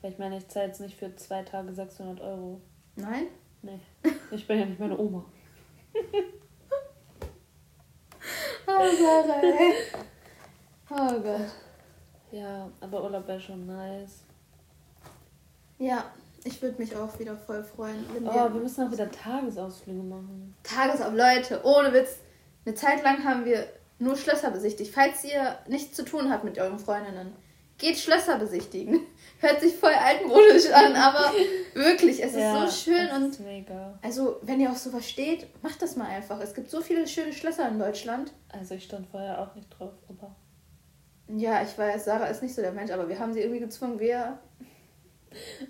Weil 0.00 0.12
ich 0.12 0.18
meine, 0.18 0.38
ich 0.38 0.48
zahle 0.48 0.66
jetzt 0.66 0.80
nicht 0.80 0.98
für 0.98 1.14
zwei 1.16 1.42
Tage 1.42 1.72
600 1.72 2.20
Euro. 2.20 2.60
Nein? 2.96 3.26
Nee. 3.62 3.78
Ich 4.32 4.46
bin 4.46 4.58
ja 4.58 4.66
nicht 4.66 4.80
meine 4.80 4.98
Oma. 4.98 5.24
oh, 8.66 8.86
Sarah, 8.98 9.40
ey. 9.40 9.74
Oh 10.90 11.20
Gott. 11.20 11.52
Ja, 12.32 12.70
aber 12.80 13.04
Urlaub 13.04 13.28
wäre 13.28 13.40
schon 13.40 13.66
nice. 13.66 14.24
Ja, 15.78 16.04
ich 16.44 16.60
würde 16.60 16.80
mich 16.80 16.96
auch 16.96 17.18
wieder 17.18 17.36
voll 17.36 17.62
freuen. 17.62 18.04
Wenn 18.12 18.26
oh, 18.26 18.34
wir, 18.34 18.54
wir 18.54 18.60
müssen 18.62 18.86
auch 18.86 18.90
wieder 18.90 19.10
Tagesausflüge 19.10 20.02
machen. 20.02 20.56
Tagesausflüge, 20.62 21.22
Leute, 21.22 21.60
ohne 21.64 21.92
Witz. 21.92 22.16
Eine 22.64 22.74
Zeit 22.74 23.02
lang 23.02 23.24
haben 23.24 23.44
wir 23.44 23.66
nur 23.98 24.16
Schlösser 24.16 24.50
besichtigt. 24.50 24.92
Falls 24.92 25.24
ihr 25.24 25.58
nichts 25.68 25.94
zu 25.94 26.04
tun 26.04 26.30
habt 26.30 26.44
mit 26.44 26.58
euren 26.58 26.78
Freundinnen, 26.78 27.32
geht 27.78 27.98
Schlösser 27.98 28.38
besichtigen. 28.38 29.00
Hört 29.40 29.60
sich 29.60 29.76
voll 29.76 29.92
altmodisch 29.92 30.70
an, 30.72 30.94
aber 30.94 31.32
wirklich, 31.74 32.22
es 32.22 32.34
ja, 32.34 32.64
ist 32.64 32.84
so 32.84 32.92
schön 32.92 33.10
und 33.10 33.40
mega. 33.40 33.98
also 34.00 34.38
wenn 34.42 34.60
ihr 34.60 34.70
auch 34.70 34.76
sowas 34.76 35.08
steht, 35.08 35.48
macht 35.62 35.82
das 35.82 35.96
mal 35.96 36.06
einfach. 36.06 36.40
Es 36.40 36.54
gibt 36.54 36.70
so 36.70 36.80
viele 36.80 37.06
schöne 37.08 37.32
Schlösser 37.32 37.68
in 37.68 37.78
Deutschland. 37.78 38.32
Also 38.48 38.76
ich 38.76 38.84
stand 38.84 39.08
vorher 39.08 39.40
auch 39.40 39.54
nicht 39.56 39.68
drauf, 39.76 39.92
aber 40.08 40.36
ja, 41.36 41.62
ich 41.62 41.76
weiß, 41.76 42.04
Sarah 42.04 42.26
ist 42.26 42.42
nicht 42.42 42.54
so 42.54 42.62
der 42.62 42.72
Mensch, 42.72 42.90
aber 42.90 43.08
wir 43.08 43.18
haben 43.18 43.32
sie 43.32 43.40
irgendwie 43.40 43.60
gezwungen, 43.60 43.98
wir. 43.98 44.38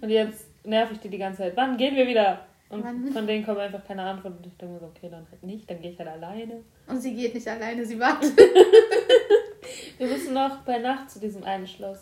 Und 0.01 0.11
jetzt 0.11 0.47
nerv 0.65 0.91
ich 0.93 0.99
die 0.99 1.09
die 1.09 1.19
ganze 1.19 1.39
Zeit. 1.39 1.57
Wann 1.57 1.77
gehen 1.77 1.95
wir 1.95 2.07
wieder? 2.07 2.47
Und 2.69 2.83
Wann? 2.85 3.07
von 3.13 3.27
denen 3.27 3.45
kommt 3.45 3.59
einfach 3.59 3.85
keine 3.85 4.03
Antwort. 4.03 4.37
Und 4.39 4.47
ich 4.47 4.57
denke 4.57 4.75
mir 4.75 4.81
so, 4.81 4.87
okay, 4.87 5.09
dann 5.11 5.27
halt 5.31 5.43
nicht, 5.43 5.71
dann 5.71 5.81
gehe 5.81 5.93
ich 5.93 5.99
halt 5.99 6.09
alleine. 6.09 6.63
Und 6.87 7.01
sie 7.01 7.15
geht 7.15 7.35
nicht 7.35 7.47
alleine, 7.47 7.85
sie 7.85 7.99
wartet. 8.01 8.37
wir 9.99 10.07
müssen 10.07 10.35
noch 10.35 10.59
bei 10.63 10.79
Nacht 10.79 11.11
zu 11.11 11.21
diesem 11.21 11.45
einen 11.45 11.67
Schloss. 11.67 11.99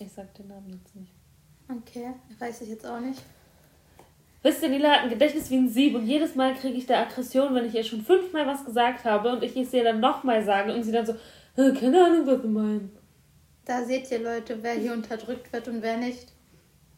Ich 0.00 0.10
sag 0.12 0.34
den 0.34 0.48
Namen 0.48 0.70
jetzt 0.70 0.96
nicht. 0.96 1.12
Okay, 1.68 2.14
weiß 2.38 2.62
ich 2.62 2.68
jetzt 2.70 2.86
auch 2.86 3.00
nicht. 3.00 3.22
Wisst 4.42 4.62
ihr, 4.62 4.68
Nila 4.68 4.90
hat 4.90 5.02
ein 5.02 5.08
Gedächtnis 5.08 5.50
wie 5.50 5.56
ein 5.56 5.68
Sieb 5.68 5.94
und 5.96 6.06
jedes 6.06 6.36
Mal 6.36 6.54
kriege 6.54 6.76
ich 6.78 6.86
da 6.86 7.02
Aggression, 7.02 7.54
wenn 7.54 7.66
ich 7.66 7.74
ihr 7.74 7.82
schon 7.82 8.02
fünfmal 8.02 8.46
was 8.46 8.64
gesagt 8.64 9.04
habe 9.04 9.32
und 9.32 9.42
ich 9.42 9.56
es 9.56 9.72
ihr 9.72 9.82
dann 9.82 9.98
nochmal 9.98 10.42
sage 10.44 10.72
und 10.72 10.84
sie 10.84 10.92
dann 10.92 11.04
so, 11.04 11.12
"Äh, 11.12 11.16
keine 11.56 12.04
Ahnung, 12.04 12.26
was 12.26 12.42
du 12.42 12.48
meinst. 12.48 12.94
Da 13.64 13.82
seht 13.84 14.10
ihr 14.10 14.20
Leute, 14.20 14.58
wer 14.62 14.74
hier 14.74 14.92
unterdrückt 14.92 15.52
wird 15.52 15.66
und 15.68 15.82
wer 15.82 15.96
nicht. 15.96 16.28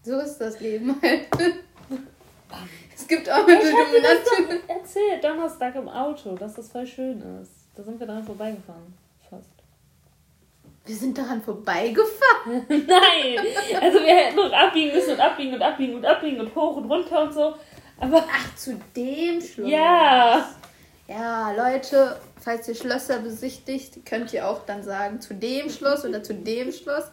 So 0.03 0.18
ist 0.18 0.38
das 0.38 0.61
Leben 0.61 0.97
halt. 1.03 1.27
es 2.94 3.07
gibt 3.07 3.29
auch 3.31 3.47
eine 3.47 3.55
Ich 3.59 3.71
dominante. 3.71 4.62
erzählt, 4.68 5.25
Donnerstag 5.25 5.75
im 5.77 5.88
Auto, 5.88 6.35
dass 6.37 6.55
das 6.55 6.71
voll 6.71 6.87
schön 6.87 7.21
ist. 7.42 7.53
Da 7.75 7.83
sind 7.83 7.99
wir 7.99 8.07
dran 8.07 8.25
vorbeigefahren. 8.25 8.94
Fast. 9.31 9.49
Wir 10.85 10.94
sind 10.97 11.16
daran 11.16 11.42
vorbeigefahren. 11.42 12.64
Nein! 12.68 13.47
Also 13.81 13.99
wir 14.01 14.14
hätten 14.16 14.37
noch 14.37 14.53
abbiegen 14.53 14.94
müssen 14.94 15.12
und 15.12 15.21
abbiegen 15.21 15.55
und 15.55 15.62
abbiegen 15.62 15.94
und 15.97 16.05
abbiegen 16.05 16.40
und 16.40 16.55
hoch 16.55 16.77
und 16.77 16.90
runter 16.90 17.23
und 17.23 17.33
so. 17.33 17.55
Aber 18.01 18.25
Ach, 18.31 18.55
zu 18.57 18.79
dem 18.97 19.40
Schluss. 19.40 19.71
ja, 19.71 20.49
Ja, 21.09 21.53
Leute, 21.53 22.21
falls 22.38 22.68
ihr 22.68 22.75
Schlösser 22.75 23.21
besichtigt, 23.21 24.05
könnt 24.05 24.33
ihr 24.35 24.47
auch 24.47 24.66
dann 24.66 24.83
sagen, 24.83 25.21
zu 25.23 25.35
dem 25.35 25.71
Schloss 25.71 26.05
oder 26.05 26.23
zu 26.23 26.35
dem 26.35 26.71
Schloss. 26.71 27.05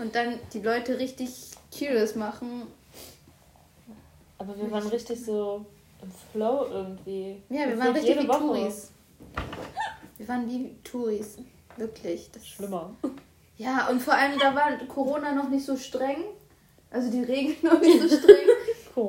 Und 0.00 0.14
dann 0.14 0.40
die 0.52 0.60
Leute 0.60 0.98
richtig 0.98 1.52
curious 1.76 2.16
machen. 2.16 2.66
aber 4.38 4.58
wir 4.58 4.70
waren 4.70 4.88
richtig 4.88 5.24
so 5.24 5.64
im 6.02 6.10
Flow 6.32 6.66
irgendwie. 6.70 7.42
Ja, 7.48 7.68
wir 7.68 7.76
Das 7.76 7.78
waren 7.78 7.92
richtig 7.94 8.20
wie 8.20 8.28
Woche. 8.28 8.38
Touris. 8.38 8.90
Wir 10.16 10.28
waren 10.28 10.48
wie 10.48 10.76
Touris. 10.82 11.36
Wirklich. 11.76 12.30
Das 12.32 12.46
Schlimmer. 12.46 12.90
Ja, 13.56 13.88
und 13.88 14.00
vor 14.00 14.14
allem, 14.14 14.38
da 14.38 14.54
war 14.54 14.76
Corona 14.88 15.32
noch 15.32 15.48
nicht 15.48 15.64
so 15.64 15.76
streng. 15.76 16.24
Also 16.90 17.10
die 17.10 17.22
Regeln 17.22 17.56
noch 17.62 17.80
nicht 17.80 18.00
so 18.00 18.08
streng. 18.08 18.46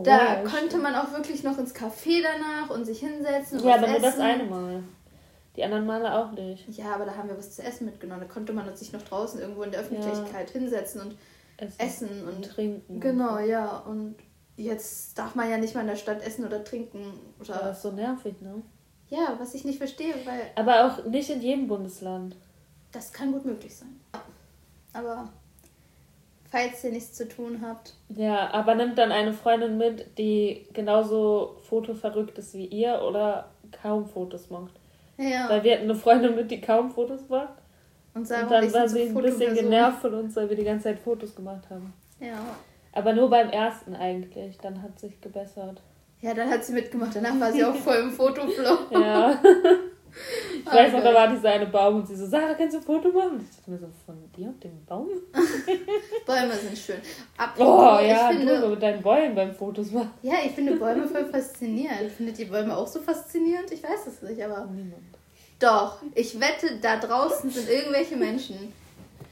Da 0.04 0.36
Corona. 0.36 0.49
konnte 0.49 0.78
man 0.78 0.95
auch 0.95 1.12
wirklich 1.12 1.43
noch 1.43 1.58
ins 1.58 1.73
Café 1.75 2.21
danach 2.23 2.69
und 2.69 2.86
sich 2.86 2.99
hinsetzen 2.99 3.60
und 3.60 3.65
Ja, 3.65 3.75
aber 3.75 3.88
nur 3.88 3.99
das 3.99 4.19
eine 4.19 4.43
Mal. 4.45 4.84
Die 5.56 5.63
anderen 5.63 5.86
Male 5.86 6.13
auch 6.17 6.32
nicht. 6.32 6.67
Ja, 6.69 6.95
aber 6.95 7.06
da 7.06 7.15
haben 7.15 7.28
wir 7.28 7.38
was 7.38 7.56
zu 7.56 7.63
essen 7.63 7.86
mitgenommen. 7.86 8.21
Da 8.21 8.28
konnte 8.28 8.54
man 8.54 8.73
sich 8.75 8.93
noch 8.93 9.02
draußen 9.02 9.39
irgendwo 9.41 9.63
in 9.63 9.71
der 9.71 9.82
Öffentlichkeit 9.82 10.49
hinsetzen 10.52 11.02
und 11.02 11.15
Essen, 11.58 11.75
essen 11.80 12.28
und 12.28 12.45
trinken. 12.45 12.99
genau, 13.02 13.38
ja. 13.39 13.80
Und 13.80 14.15
jetzt 14.56 15.17
darf 15.17 15.36
man 15.36 15.49
ja 15.49 15.58
nicht 15.58 15.75
mal 15.75 15.82
in 15.82 15.88
der 15.88 15.95
Stadt 15.97 16.21
essen 16.21 16.45
oder 16.45 16.63
trinken 16.63 17.13
Das 17.39 17.49
oder 17.49 17.71
ist 17.71 17.82
so 17.82 17.91
nervig, 17.91 18.36
ne? 18.41 18.62
ja, 19.10 19.36
was 19.39 19.54
ich 19.56 19.65
nicht 19.65 19.80
verstehe, 19.80 20.13
weil 20.23 20.41
Aber 20.56 20.86
auch 20.86 21.04
nicht 21.06 21.30
in 21.30 21.41
jedem 21.41 21.67
Bundesland. 21.67 22.36
das 22.91 23.12
kann 23.12 23.32
gut 23.34 23.43
möglich 23.43 23.75
sein. 23.75 23.99
Aber 24.93 25.30
falls 26.51 26.83
ihr 26.83 26.91
nichts 26.91 27.13
zu 27.13 27.27
tun 27.27 27.62
habt, 27.65 27.93
Ja, 28.09 28.51
aber 28.53 28.75
nimmt 28.75 28.97
dann 28.97 29.12
eine 29.12 29.33
Freundin 29.33 29.77
mit, 29.77 30.17
die 30.17 30.67
genauso 30.73 31.57
fotoverrückt 31.69 32.38
ist 32.38 32.53
wie 32.55 32.65
ihr 32.65 33.01
oder 33.07 33.49
kaum 33.81 34.07
Fotos 34.07 34.49
macht. 34.49 34.73
ja. 35.17 35.47
Weil 35.49 35.63
wir 35.63 35.73
hatten 35.73 35.83
eine 35.83 35.95
Freundin 35.95 36.35
mit, 36.35 36.49
die 36.51 36.62
kaum 36.62 36.91
Fotos 36.91 37.27
macht. 37.29 37.53
Und, 38.15 38.27
sagen, 38.27 38.43
Und 38.45 38.51
dann 38.51 38.73
war 38.73 38.89
sie 38.89 39.03
ein 39.03 39.13
bisschen 39.13 39.53
genervt 39.53 40.01
von 40.01 40.13
uns, 40.15 40.35
weil 40.35 40.49
wir 40.49 40.55
die 40.57 40.63
ganze 40.63 40.85
Zeit 40.85 40.99
Fotos 40.99 41.35
gemacht 41.35 41.69
haben. 41.69 41.93
Ja. 42.19 42.39
Aber 42.91 43.13
nur 43.13 43.29
beim 43.29 43.49
ersten 43.49 43.95
eigentlich. 43.95 44.57
Dann 44.57 44.81
hat 44.81 44.99
sich 44.99 45.21
gebessert. 45.21 45.79
Ja, 46.21 46.33
dann 46.33 46.49
hat 46.49 46.65
sie 46.65 46.73
mitgemacht. 46.73 47.15
Danach 47.15 47.39
war 47.39 47.51
sie 47.51 47.63
auch 47.63 47.75
voll 47.75 47.97
im 47.97 48.12
Fotoflow. 48.19 48.77
Ja. 48.91 49.39
ich 50.65 50.65
weiß 50.73 50.93
noch, 50.93 51.03
da 51.03 51.13
war 51.13 51.27
dieser 51.27 51.49
eine 51.51 51.65
Baum 51.67 51.95
und 51.97 52.08
sie 52.08 52.15
so, 52.15 52.25
Sarah, 52.25 52.53
kannst 52.53 52.75
du 52.75 52.79
ein 52.79 52.84
Foto 52.84 53.10
machen? 53.10 53.39
Ich 53.49 53.55
dachte 53.58 53.71
mir 53.71 53.77
so, 53.79 53.88
von 54.05 54.15
dir 54.36 54.47
und 54.47 54.63
dem 54.63 54.86
Baum? 54.86 55.08
Bäume 56.25 56.53
sind 56.53 56.77
schön. 56.77 56.97
Apropos, 57.38 57.67
Oh 57.99 57.99
ja, 58.05 58.29
ich 58.32 58.38
du 58.38 58.45
finde, 58.45 58.67
mit 58.69 58.82
deinen 58.84 59.01
Bäumen 59.01 59.36
beim 59.36 59.53
Fotos 59.53 59.91
machen. 59.91 60.12
ja, 60.21 60.36
ich 60.45 60.51
finde 60.51 60.75
Bäume 60.77 61.08
voll 61.08 61.25
faszinierend. 61.25 62.12
Findet 62.12 62.39
ihr 62.39 62.49
Bäume 62.49 62.75
auch 62.75 62.88
so 62.88 62.99
faszinierend? 62.99 63.71
Ich 63.71 63.82
weiß 63.84 64.08
es 64.08 64.21
nicht, 64.21 64.41
aber 64.43 64.65
Niemand. 64.67 64.95
doch. 65.60 65.97
Ich 66.15 66.39
wette, 66.39 66.79
da 66.82 66.97
draußen 66.97 67.49
sind 67.49 67.69
irgendwelche 67.69 68.15
Menschen, 68.17 68.73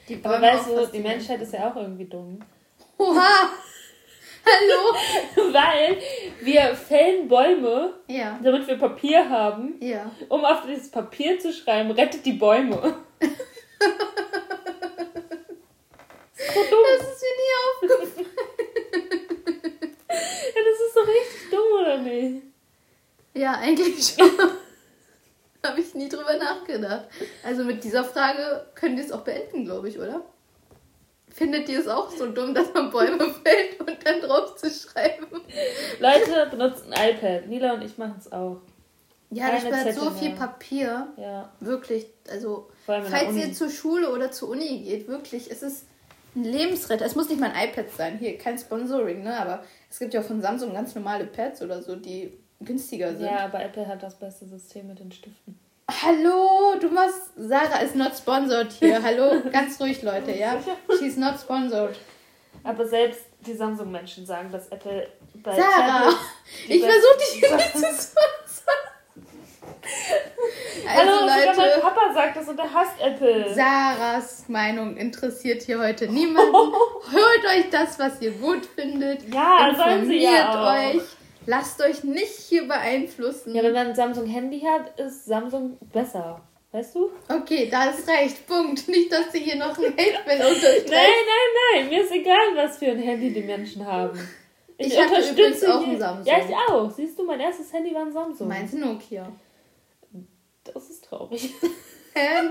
die 0.07 0.15
Bäume 0.15 0.35
Aber 0.37 0.47
weißt 0.47 0.69
auch 0.69 0.85
du, 0.85 0.91
die. 0.97 0.99
Menschheit 0.99 1.41
ist 1.41 1.53
ja 1.53 1.69
auch 1.71 1.75
irgendwie 1.75 2.05
dumm. 2.05 2.39
Oha! 2.97 3.49
Hallo! 4.49 4.95
Weil 5.53 5.97
wir 6.41 6.73
fällen 6.75 7.27
Bäume, 7.27 7.93
Ja, 8.07 8.39
damit 8.43 8.65
wir 8.67 8.77
Papier 8.77 9.27
haben, 9.29 9.75
ja. 9.81 10.09
um 10.29 10.45
auf 10.45 10.65
dieses 10.65 10.89
Papier 10.89 11.37
zu 11.39 11.51
schreiben, 11.51 11.91
rettet 11.91 12.25
die 12.25 12.33
Bäume. 12.33 12.75
so 12.79 13.27
dumm. 16.69 16.85
Das 16.97 17.07
ist 17.07 17.23
mir 17.23 17.35
nie 17.37 17.53
aufgefallen. 17.99 18.25
Ja, 20.09 20.61
das 20.63 20.79
ist 20.87 20.95
doch 20.95 21.07
richtig 21.07 21.49
dumm, 21.51 21.69
oder 21.81 21.97
nicht? 21.97 22.43
Ja, 23.33 23.51
eigentlich 23.53 24.15
schon. 24.15 24.29
Habe 25.65 25.81
ich 25.81 25.93
nie 25.93 26.09
drüber 26.09 26.35
nachgedacht. 26.37 27.05
Also 27.43 27.63
mit 27.63 27.83
dieser 27.83 28.03
Frage 28.03 28.65
können 28.73 28.97
wir 28.97 29.03
es 29.03 29.11
auch 29.11 29.21
beenden, 29.21 29.65
glaube 29.65 29.89
ich, 29.89 29.99
oder? 29.99 30.21
Findet 31.37 31.69
ihr 31.69 31.79
es 31.79 31.87
auch 31.87 32.09
so 32.09 32.25
dumm, 32.31 32.55
dass 32.55 32.73
man 32.73 32.89
Bäume 32.89 33.19
fällt 33.43 33.79
und 33.79 33.95
dann 34.03 34.21
drauf 34.21 34.55
zu 34.55 34.71
schreiben? 34.71 35.27
Leute 35.99 36.47
benutzen 36.49 36.91
ein 36.91 37.11
iPad. 37.11 37.47
Nila 37.47 37.73
und 37.73 37.83
ich 37.83 37.95
machen 37.99 38.15
es 38.17 38.31
auch. 38.31 38.57
Ja, 39.29 39.51
das 39.51 39.63
Keine 39.63 39.75
spart 39.75 39.93
so 39.93 40.01
Zettel 40.05 40.17
viel 40.17 40.29
mehr. 40.29 40.37
Papier. 40.37 41.07
Ja, 41.17 41.53
Wirklich, 41.59 42.07
also 42.27 42.69
falls 42.87 43.35
ihr 43.35 43.53
zur 43.53 43.69
Schule 43.69 44.11
oder 44.11 44.31
zur 44.31 44.49
Uni 44.49 44.79
geht, 44.79 45.07
wirklich, 45.07 45.51
es 45.51 45.61
ist 45.61 45.85
ein 46.35 46.43
Lebensretter. 46.43 47.05
Es 47.05 47.15
muss 47.15 47.29
nicht 47.29 47.39
mal 47.39 47.51
ein 47.51 47.69
iPad 47.69 47.91
sein. 47.91 48.17
Hier, 48.17 48.35
kein 48.39 48.57
Sponsoring, 48.57 49.21
ne? 49.21 49.37
Aber 49.39 49.63
es 49.91 49.99
gibt 49.99 50.15
ja 50.15 50.23
von 50.23 50.41
Samsung 50.41 50.73
ganz 50.73 50.95
normale 50.95 51.25
Pads 51.25 51.61
oder 51.61 51.83
so, 51.83 51.95
die 51.95 52.33
günstiger 52.61 53.13
sind. 53.15 53.27
Ja, 53.27 53.45
aber 53.45 53.63
Apple 53.63 53.87
hat 53.87 54.01
das 54.01 54.17
beste 54.17 54.47
System 54.47 54.87
mit 54.87 54.99
den 54.99 55.11
Stiften. 55.11 55.59
Hallo, 55.89 56.75
du 56.79 56.89
machst. 56.89 57.31
Sarah 57.37 57.79
ist 57.79 57.95
not 57.95 58.15
sponsored 58.15 58.71
hier. 58.73 59.01
Hallo, 59.03 59.41
ganz 59.51 59.79
ruhig, 59.79 60.01
Leute, 60.01 60.31
ja? 60.31 60.57
She's 60.99 61.15
not 61.17 61.39
sponsored. 61.39 61.97
Aber 62.63 62.85
selbst 62.85 63.21
die 63.45 63.53
Samsung-Menschen 63.53 64.25
sagen, 64.25 64.51
dass 64.51 64.67
Apple 64.67 65.07
bei 65.35 65.55
Sarah, 65.55 65.99
Tablets 65.99 66.17
ich 66.67 66.81
versuche 66.81 67.17
dich 67.19 67.29
hier 67.39 67.55
nicht 67.55 67.71
zu 67.71 67.77
sponsern. 67.79 68.17
Hallo, 70.87 71.11
Also, 71.11 71.19
sogar 71.19 71.25
mein 71.47 71.55
Leute, 71.55 71.79
Papa 71.81 72.13
sagt 72.13 72.37
das 72.37 72.47
und 72.49 72.59
er 72.59 72.73
hasst 72.73 72.99
Apple. 72.99 73.53
Sarahs 73.53 74.43
Meinung 74.49 74.97
interessiert 74.97 75.61
hier 75.63 75.79
heute 75.79 76.07
niemanden. 76.09 76.53
Hört 76.53 77.45
euch 77.55 77.69
das, 77.71 77.97
was 77.97 78.21
ihr 78.21 78.31
gut 78.31 78.65
findet. 78.65 79.33
Ja, 79.33 79.73
sollen 79.75 80.05
sie 80.05 80.23
ja 80.23 80.49
auch. 80.51 80.95
euch. 80.95 81.01
Lasst 81.47 81.81
euch 81.81 82.03
nicht 82.03 82.27
hier 82.49 82.67
beeinflussen. 82.67 83.55
Ja, 83.55 83.63
wenn 83.63 83.73
man 83.73 83.87
ein 83.87 83.95
Samsung-Handy 83.95 84.59
hat, 84.61 84.99
ist 84.99 85.25
Samsung 85.25 85.77
besser. 85.93 86.41
Weißt 86.73 86.93
du? 86.95 87.09
Okay, 87.29 87.69
da 87.71 87.85
ist 87.89 88.07
recht. 88.07 88.45
Punkt. 88.45 88.87
Nicht, 88.89 89.11
dass 89.11 89.31
sie 89.31 89.39
hier 89.39 89.55
noch 89.55 89.77
ein 89.77 89.85
Hate-Bill 89.93 90.45
unterstreicht. 90.47 90.89
Nein, 90.89 91.07
nein, 91.25 91.81
nein. 91.81 91.89
Mir 91.89 92.03
ist 92.03 92.11
egal, 92.11 92.37
was 92.55 92.77
für 92.77 92.87
ein 92.87 92.99
Handy 92.99 93.31
die 93.33 93.41
Menschen 93.41 93.85
haben. 93.85 94.19
Ich 94.77 94.95
hatte 94.99 95.27
übrigens 95.31 95.63
auch 95.63 95.81
ein 95.87 95.97
Samsung. 95.97 96.25
Ja, 96.25 96.37
ich 96.39 96.53
auch. 96.69 96.91
Siehst 96.91 97.17
du, 97.17 97.23
mein 97.23 97.39
erstes 97.39 97.71
Handy 97.73 97.95
war 97.95 98.01
ein 98.03 98.11
Samsung. 98.11 98.47
Meins 98.49 98.73
Nokia. 98.73 99.31
Das 100.65 100.89
ist 100.89 101.05
traurig. 101.05 101.53
Hä? 102.13 102.41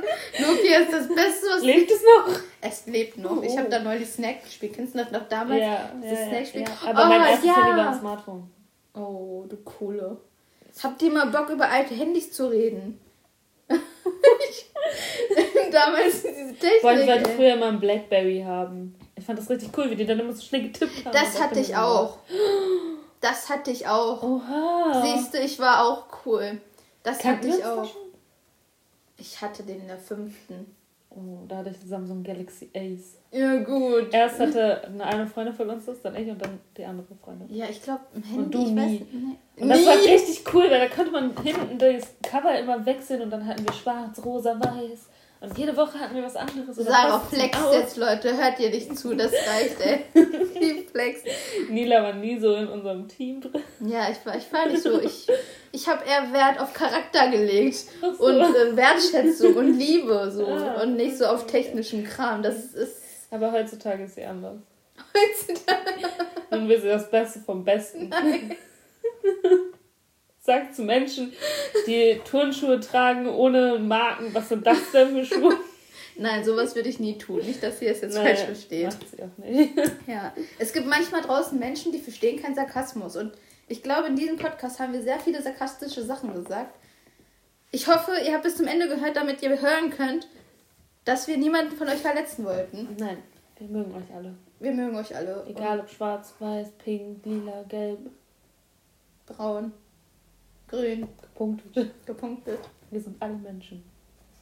Nokia 0.41 0.79
ist 0.81 0.93
das 0.93 1.07
Beste, 1.09 1.47
was 1.55 1.63
Lebt 1.63 1.91
es 1.91 2.01
noch? 2.03 2.35
Es 2.63 2.87
lebt 2.87 3.19
noch. 3.19 3.43
Ich 3.43 3.53
Oh. 3.53 3.59
habe 3.59 3.69
da 3.69 3.79
neulich 3.81 4.09
Snack 4.09 4.43
gespielt. 4.45 4.73
Kennst 4.75 4.95
du 4.95 4.99
das 4.99 5.11
noch 5.11 5.29
damals? 5.29 5.61
Ja, 5.61 5.91
das 6.01 6.11
ja, 6.13 6.19
ja, 6.19 6.29
Snack-Spiel? 6.29 6.61
ja. 6.63 6.69
Aber 6.89 7.03
Oh, 7.05 7.09
mein 7.09 7.21
erstes 7.29 7.47
ja. 7.47 7.57
Handy 7.65 7.77
war 7.79 7.89
ein 7.93 7.99
Smartphone. 8.01 8.51
Oh, 8.97 9.45
du 9.49 9.57
Coole. 9.59 10.17
Habt 10.83 11.03
ihr 11.03 11.13
mal 11.13 11.27
Bock, 11.27 11.51
über 11.51 11.69
alte 11.69 11.95
Handys 11.95 12.33
zu 12.33 12.49
reden? 12.49 12.99
Damals 15.73 16.23
diese 16.23 16.55
Technik. 16.55 16.77
Ich 16.79 16.83
wollte 16.83 17.31
ey. 17.31 17.37
früher 17.37 17.55
immer 17.55 17.67
ein 17.67 17.81
Blackberry 17.81 18.43
haben. 18.47 18.95
Ich 19.17 19.25
fand 19.25 19.39
das 19.39 19.51
richtig 19.51 19.71
cool, 19.77 19.91
wie 19.91 19.97
die 19.97 20.07
dann 20.07 20.21
immer 20.21 20.33
so 20.33 20.43
schnell 20.43 20.63
getippt 20.63 21.05
haben. 21.05 21.13
Das 21.13 21.41
hatte 21.41 21.61
ich 21.61 21.77
auch. 21.77 22.19
Das 23.21 23.49
hatte 23.49 23.71
ich 23.71 23.89
auch. 23.89 24.23
Oha. 24.23 25.03
Siehst 25.03 25.35
du, 25.35 25.39
ich 25.39 25.59
war 25.59 25.85
auch 25.85 26.07
cool. 26.25 26.61
Das 27.03 27.19
Kannten 27.19 27.49
hatte 27.51 27.59
wir 27.59 27.59
ich 27.59 27.65
auch. 27.65 27.97
Ich 29.19 29.41
hatte 29.41 29.63
den 29.63 29.81
in 29.81 29.89
der 29.89 29.99
fünften. 29.99 30.76
Oh, 31.18 31.46
da 31.48 31.57
hatte 31.59 31.70
ich 31.70 31.88
Samsung 31.88 32.22
Galaxy 32.22 32.68
Ace. 32.74 33.16
Ja, 33.33 33.57
gut. 33.57 34.12
Erst 34.12 34.38
hatte 34.38 34.85
eine, 34.85 35.05
eine 35.05 35.26
Freundin 35.26 35.55
von 35.55 35.70
uns 35.70 35.87
das, 35.87 36.02
dann 36.02 36.14
ich 36.14 36.29
und 36.29 36.40
dann 36.42 36.61
die 36.76 36.85
andere 36.85 37.07
Freundin. 37.24 37.48
Ja, 37.55 37.64
ich 37.70 37.83
glaube, 37.83 38.02
im 38.14 38.22
Handy. 38.22 38.38
Und 38.38 38.55
du 38.55 38.59
ich 38.59 38.76
weiß, 38.76 38.90
nie. 38.90 39.07
nee. 39.12 39.62
Und 39.62 39.68
das 39.70 39.81
Nie. 39.81 39.87
war 39.87 39.94
richtig 39.94 40.55
cool, 40.55 40.70
weil 40.70 40.81
da 40.81 40.94
konnte 40.94 41.12
man 41.12 41.35
hinten 41.42 41.79
das 41.79 42.14
Cover 42.22 42.59
immer 42.59 42.85
wechseln 42.85 43.22
und 43.22 43.31
dann 43.31 43.46
hatten 43.46 43.64
wir 43.64 43.72
schwarz, 43.72 44.22
rosa, 44.22 44.61
weiß. 44.61 45.09
Und 45.40 45.57
jede 45.59 45.76
Woche 45.76 45.98
hatten 45.98 46.14
wir 46.14 46.22
was 46.22 46.37
anderes. 46.37 46.76
Sarah 46.76 47.16
aus. 47.16 47.72
jetzt, 47.72 47.96
Leute. 47.96 48.37
Hört 48.37 48.59
ihr 48.59 48.70
nicht 48.70 48.96
zu, 48.96 49.14
das 49.14 49.33
reicht, 49.33 49.81
ey. 49.81 50.05
Die 50.14 50.87
flext. 50.90 51.26
Nila 51.70 52.02
war 52.02 52.14
nie 52.14 52.38
so 52.38 52.55
in 52.55 52.68
unserem 52.68 53.07
Team 53.07 53.40
drin. 53.40 53.62
Ja, 53.81 54.09
ich 54.11 54.24
war, 54.24 54.37
ich 54.37 54.50
war 54.52 54.66
nicht 54.66 54.83
so. 54.83 55.00
Ich, 55.00 55.29
ich 55.77 55.87
habe 55.89 56.05
eher 56.05 56.33
Wert 56.33 56.59
auf 56.59 56.73
Charakter 56.73 57.29
gelegt 57.31 57.85
so. 58.01 58.25
und 58.25 58.41
äh, 58.41 58.75
Wertschätzung 58.75 59.55
und 59.55 59.79
Liebe 59.79 60.31
so 60.35 60.47
Ah, 60.57 60.83
und 60.83 60.97
nicht 60.97 61.19
so 61.19 61.27
auf 61.27 61.47
technischen 61.47 62.03
Kram. 62.03 62.43
Das 62.43 62.73
ist 62.73 63.03
Aber 63.31 63.53
heutzutage 63.53 64.05
ist 64.05 64.15
sie 64.15 64.25
anders. 64.25 64.57
Heutzutage. 65.15 66.09
Dann 66.49 66.67
will 66.69 66.81
sie 66.81 66.89
das 66.89 67.11
Beste 67.11 67.41
vom 67.41 67.62
Besten. 67.62 68.09
Nein. 68.11 68.57
Sagt 70.41 70.75
zu 70.75 70.83
Menschen, 70.83 71.33
die 71.87 72.21
Turnschuhe 72.29 72.81
tragen 72.81 73.29
ohne 73.29 73.79
Marken. 73.79 74.33
Was 74.33 74.49
sind 74.49 74.67
das 74.67 74.79
denn 74.93 75.11
für 75.11 75.25
Schuhe? 75.27 75.57
Nein, 76.17 76.43
sowas 76.43 76.75
würde 76.75 76.89
ich 76.89 76.99
nie 76.99 77.19
tun. 77.19 77.41
Nicht, 77.41 77.62
dass 77.62 77.81
sie 77.81 77.89
es 77.89 78.01
jetzt 78.01 78.15
Nein, 78.15 78.29
falsch 78.29 78.41
versteht. 78.41 78.87
Macht 78.87 79.11
sie 79.11 79.23
auch 79.23 79.45
nicht. 79.45 79.75
Ja. 80.07 80.33
Es 80.59 80.73
gibt 80.73 80.87
manchmal 80.87 81.21
draußen 81.21 81.59
Menschen, 81.59 81.93
die 81.93 81.99
verstehen 81.99 82.41
keinen 82.41 82.55
Sarkasmus. 82.55 83.17
Und 83.17 83.33
ich 83.68 83.83
glaube, 83.83 84.09
in 84.09 84.16
diesem 84.16 84.37
Podcast 84.37 84.79
haben 84.81 84.92
wir 84.92 85.02
sehr 85.02 85.18
viele 85.18 85.42
sarkastische 85.42 86.05
Sachen 86.05 86.33
gesagt. 86.33 86.74
Ich 87.72 87.88
hoffe, 87.88 88.12
ihr 88.24 88.33
habt 88.33 88.44
bis 88.44 88.57
zum 88.57 88.66
Ende 88.66 88.88
gehört, 88.88 89.16
damit 89.16 89.42
ihr 89.42 89.61
hören 89.61 89.90
könnt, 89.90 90.29
dass 91.05 91.26
wir 91.26 91.37
niemanden 91.37 91.76
von 91.76 91.88
euch 91.88 92.00
verletzen 92.00 92.44
wollten. 92.44 92.96
Nein, 92.98 93.22
wir 93.59 93.68
mögen 93.68 93.94
euch 93.94 94.14
alle. 94.14 94.35
Wir 94.61 94.72
mögen 94.72 94.96
euch 94.96 95.14
alle. 95.14 95.44
Egal 95.48 95.81
ob 95.81 95.90
schwarz, 95.90 96.35
weiß, 96.38 96.70
pink, 96.79 97.24
lila, 97.24 97.64
gelb, 97.64 97.98
braun, 99.26 99.72
grün, 100.68 101.09
gepunktet. 101.20 102.07
gepunktet. 102.07 102.61
Wir 102.90 103.00
sind 103.00 103.20
alle 103.20 103.35
Menschen. 103.35 103.85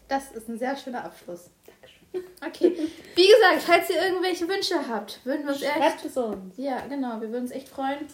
Das 0.06 0.32
ist 0.32 0.48
ein 0.48 0.58
sehr 0.58 0.76
schöner 0.76 1.04
Abschluss. 1.04 1.50
Dankeschön. 1.66 2.30
Okay. 2.46 2.88
Wie 3.16 3.26
gesagt, 3.26 3.62
falls 3.62 3.90
ihr 3.90 4.00
irgendwelche 4.00 4.46
Wünsche 4.46 4.86
habt, 4.86 5.24
würden 5.24 5.44
wir 5.44 5.52
uns 5.54 5.62
echt. 5.62 5.74
Schreibt 5.74 6.04
es 6.04 6.16
uns. 6.16 6.56
Ja, 6.58 6.86
genau. 6.86 7.20
Wir 7.20 7.30
würden 7.30 7.44
uns 7.44 7.50
echt 7.50 7.68
freuen. 7.68 8.06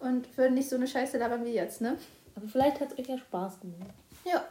Und 0.00 0.36
würden 0.36 0.54
nicht 0.54 0.68
so 0.68 0.76
eine 0.76 0.86
Scheiße 0.86 1.18
labern 1.18 1.44
wie 1.44 1.54
jetzt, 1.54 1.80
ne? 1.80 1.98
Aber 2.36 2.46
vielleicht 2.46 2.80
hat 2.80 2.92
es 2.92 2.98
euch 2.98 3.08
ja 3.08 3.18
Spaß 3.18 3.60
gemacht. 3.60 3.94
Ja. 4.24 4.44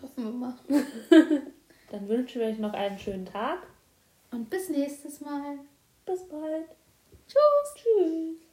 Hoffen 0.00 0.24
wir 0.24 0.30
mal. 0.30 0.54
Dann 1.90 2.08
wünschen 2.08 2.40
wir 2.40 2.48
euch 2.48 2.58
noch 2.58 2.72
einen 2.72 2.98
schönen 2.98 3.26
Tag. 3.26 3.58
Und 4.30 4.48
bis 4.48 4.68
nächstes 4.68 5.20
Mal. 5.20 5.58
Bis 6.06 6.26
bald. 6.28 6.68
Tschüss. 7.26 7.74
Tschüss. 7.74 8.51